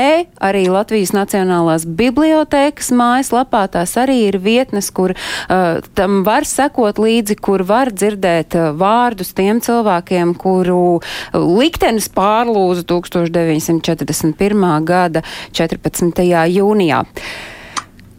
arī 0.48 0.62
Latvijas 0.70 1.14
Nacionālās 1.16 1.86
bibliotēkas 1.86 2.92
mājaslapā. 2.96 3.64
Tās 3.72 3.96
arī 4.00 4.18
ir 4.28 4.38
vietnes, 4.42 4.90
kur 4.94 5.14
uh, 5.16 5.80
tam 5.98 6.20
var 6.26 6.46
sekot 6.48 7.00
līdzi, 7.02 7.38
kur 7.42 7.64
var 7.68 7.92
dzirdēt 7.94 8.58
uh, 8.58 8.70
vārdus 8.78 9.34
tiem 9.38 9.62
cilvēkiem, 9.64 10.36
kuru 10.38 11.00
liktenis 11.34 12.10
pārlūza 12.12 12.86
1941. 12.86 14.68
gada 14.86 15.24
14. 15.56 16.22
jūnijā. 16.52 17.02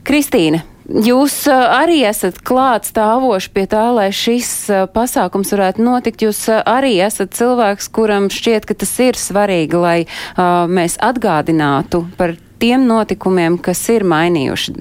Kristīne, 0.04 0.64
Jūs 0.84 1.46
arī 1.48 2.02
esat 2.04 2.42
klāt 2.44 2.90
stāvoši 2.90 3.52
pie 3.56 3.64
tā, 3.72 3.86
lai 3.96 4.10
šis 4.12 4.50
pasākums 4.92 5.54
varētu 5.56 5.84
notikt. 5.86 6.26
Jūs 6.26 6.42
arī 6.60 6.98
esat 7.06 7.32
cilvēks, 7.38 7.88
kuram 7.96 8.28
šķiet, 8.28 8.68
ka 8.68 8.76
tas 8.76 8.92
ir 9.00 9.16
svarīgi, 9.16 9.80
lai 9.80 9.98
uh, 10.04 10.68
mēs 10.68 11.00
atgādinātu 11.00 12.04
par 12.20 12.36
tiem 12.60 12.84
notikumiem, 12.90 13.58
kas 13.64 13.80
ir 13.96 14.04
mainījuši 14.04 14.76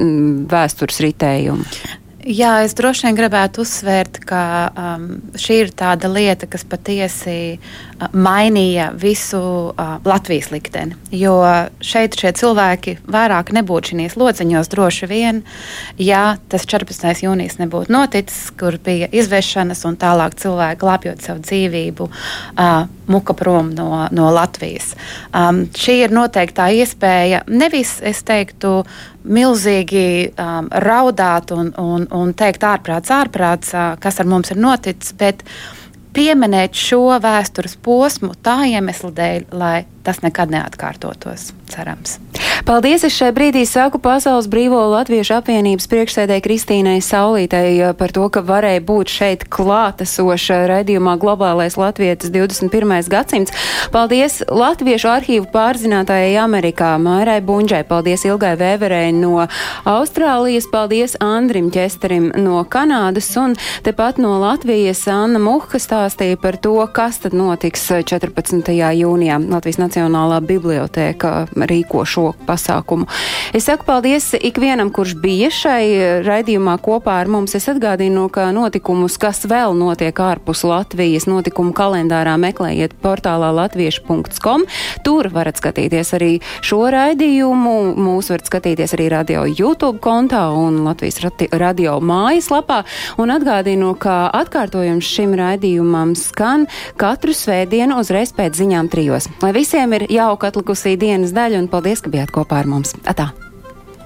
vēstures 0.51 0.99
ritējumu. 1.07 1.71
Jā, 2.23 2.61
es 2.63 2.77
droši 2.79 3.09
vien 3.09 3.17
gribētu 3.19 3.65
uzsvērt, 3.65 4.21
ka 4.29 4.43
um, 4.79 5.07
šī 5.35 5.57
ir 5.65 5.73
tāda 5.75 6.07
lieta, 6.07 6.47
kas 6.47 6.63
patiesi 6.63 7.57
uh, 7.57 8.13
mainīja 8.15 8.93
visu 8.95 9.41
uh, 9.73 9.97
Latvijas 10.07 10.53
likteni. 10.55 10.95
Jo 11.11 11.35
šeit 11.83 12.15
šie 12.15 12.31
cilvēki 12.39 13.01
vairāk 13.11 13.51
nebūtu 13.57 13.97
šīs 13.97 14.15
lodziņos 14.21 14.71
droši 14.71 15.11
vien, 15.11 15.43
ja 15.99 16.37
tas 16.53 16.69
14. 16.71 17.25
jūnijas 17.27 17.59
nebūtu 17.59 17.91
noticis, 17.91 18.53
kur 18.55 18.79
bija 18.79 19.11
izvešanas 19.11 19.83
un 19.91 19.99
tālāk 19.99 20.39
cilvēki 20.39 20.83
glābjot 20.85 21.27
savu 21.27 21.43
dzīvību, 21.43 22.07
uh, 22.07 22.85
muka 23.13 23.37
prom 23.37 23.71
no, 23.77 24.07
no 24.15 24.31
Latvijas. 24.35 24.93
Um, 25.31 25.65
šī 25.77 25.99
ir 26.07 26.15
noteikti 26.15 26.59
tā 26.59 26.71
iespēja 26.83 27.43
nevis, 27.53 27.99
es 28.05 28.23
teiktu, 28.27 28.81
milzīgi 29.23 30.33
um, 30.33 30.71
raudāt 30.83 31.53
un, 31.55 31.71
un, 31.79 32.09
un 32.11 32.35
teikt 32.35 32.65
ārprāts, 32.67 33.13
ārprāts, 33.15 33.71
uh, 33.77 33.93
kas 34.03 34.19
ar 34.23 34.31
mums 34.33 34.51
ir 34.55 34.61
noticis, 34.63 35.15
bet 35.19 35.45
pieminēt 36.17 36.77
šo 36.77 37.19
vēstures 37.23 37.79
posmu 37.83 38.35
tā 38.45 38.63
iemesla 38.73 39.13
dēļ, 39.17 39.49
lai 39.57 39.77
tas 40.03 40.23
nekad 40.23 40.53
neatkārtotos, 40.53 41.53
cerams. 41.71 42.19
Paldies! 42.67 43.03
Es 43.03 43.15
šai 43.17 43.33
brīdī 43.35 43.65
saku 43.67 43.99
Pasaules 44.03 44.47
Brīvo 44.51 44.79
Latviešu 44.93 45.35
apvienības 45.41 45.89
priekšsēdē 45.91 46.37
Kristīnai 46.45 47.01
Saulītei 47.03 47.73
eh, 47.81 47.93
par 47.99 48.13
to, 48.15 48.29
ka 48.31 48.43
varēja 48.47 48.83
būt 48.87 49.11
šeit 49.11 49.45
klātesoša 49.51 50.61
redzījumā 50.71 51.17
Globālais 51.23 51.75
Latvietis 51.81 52.31
21. 52.35 52.93
gadsimts. 53.11 53.55
Paldies 53.95 54.41
Latviešu 54.47 55.11
arhīvu 55.11 55.49
pārzinātājai 55.55 56.37
Amerikā 56.43 56.93
Mārai 57.03 57.41
Bunģai, 57.43 57.83
paldies 57.89 58.27
Ilgai 58.29 58.55
Vēverei 58.61 59.11
no 59.17 59.49
Austrālijas, 59.89 60.71
paldies 60.71 61.17
Andrim 61.23 61.73
Ķesterim 61.75 62.31
no 62.39 62.63
Kanādas 62.63 63.33
un 63.41 63.57
tepat 63.83 64.23
no 64.23 64.37
Latvijas 64.43 65.03
Anna 65.11 65.43
Muha 65.43 65.83
stāstīja 65.83 66.39
par 66.39 66.61
to, 66.63 66.77
kas 66.95 67.23
tad 67.25 67.35
notiks 67.35 67.89
14. 67.91 68.71
jūnijā 68.71 69.43
Latvijas 69.49 69.83
Nacionālā 69.93 70.39
bibliotēka 70.41 71.53
rīko 71.69 72.07
šo 72.09 72.31
pasākumu. 72.47 73.05
Es 73.53 73.67
saku 73.69 73.85
paldies 73.85 74.31
ikvienam, 74.39 74.89
kurš 74.89 75.13
bija 75.21 75.51
šai 75.53 76.23
raidījumā 76.25 76.79
kopā 76.81 77.19
ar 77.21 77.29
mums. 77.29 77.53
Es 77.59 77.69
atgādinu, 77.69 78.31
ka 78.33 78.49
notikumus, 78.57 79.19
kas 79.21 79.45
vēl 79.45 79.77
notiek 79.77 80.17
ārpus 80.17 80.65
Latvijas 80.65 81.27
notikumu 81.29 81.75
kalendārā, 81.77 82.39
meklējiet 82.41 82.95
portālā 83.05 83.51
latviešu.com. 83.59 84.65
Tur 85.05 85.29
varat 85.35 85.61
skatīties 85.61 86.15
arī 86.17 86.31
šo 86.65 86.87
raidījumu. 86.95 87.77
Mūs 88.01 88.33
varat 88.33 88.49
skatīties 88.49 88.97
arī 88.97 89.11
radio 89.13 89.45
YouTube 89.45 90.01
kontā 90.01 90.47
un 90.57 90.81
Latvijas 90.87 91.21
radio 91.53 91.99
mājaslapā. 92.01 92.81
Un 93.21 93.35
atgādinu, 93.37 93.93
ka 94.01 94.31
atkārtojums 94.41 95.05
šim 95.05 95.37
raidījumam 95.37 96.17
skan 96.17 96.65
katru 96.97 97.37
svētdienu 97.37 98.01
uzreiz 98.01 98.33
pēc 98.33 98.57
ziņām 98.63 98.89
trijos. 98.93 99.29
Lai 99.43 99.53
visiem 99.83 99.95
ir 99.99 100.05
jauka 100.15 100.51
atlikusī 100.53 100.95
dienas 100.97 101.35
daļa 101.35 101.59
un 101.59 101.69
paldies, 101.69 102.03
ka 102.03 102.11
bijāt 102.11 102.31
kopā 102.31 102.63
ar 102.63 102.71
mums. 102.71 102.95
Atā! 103.03 103.33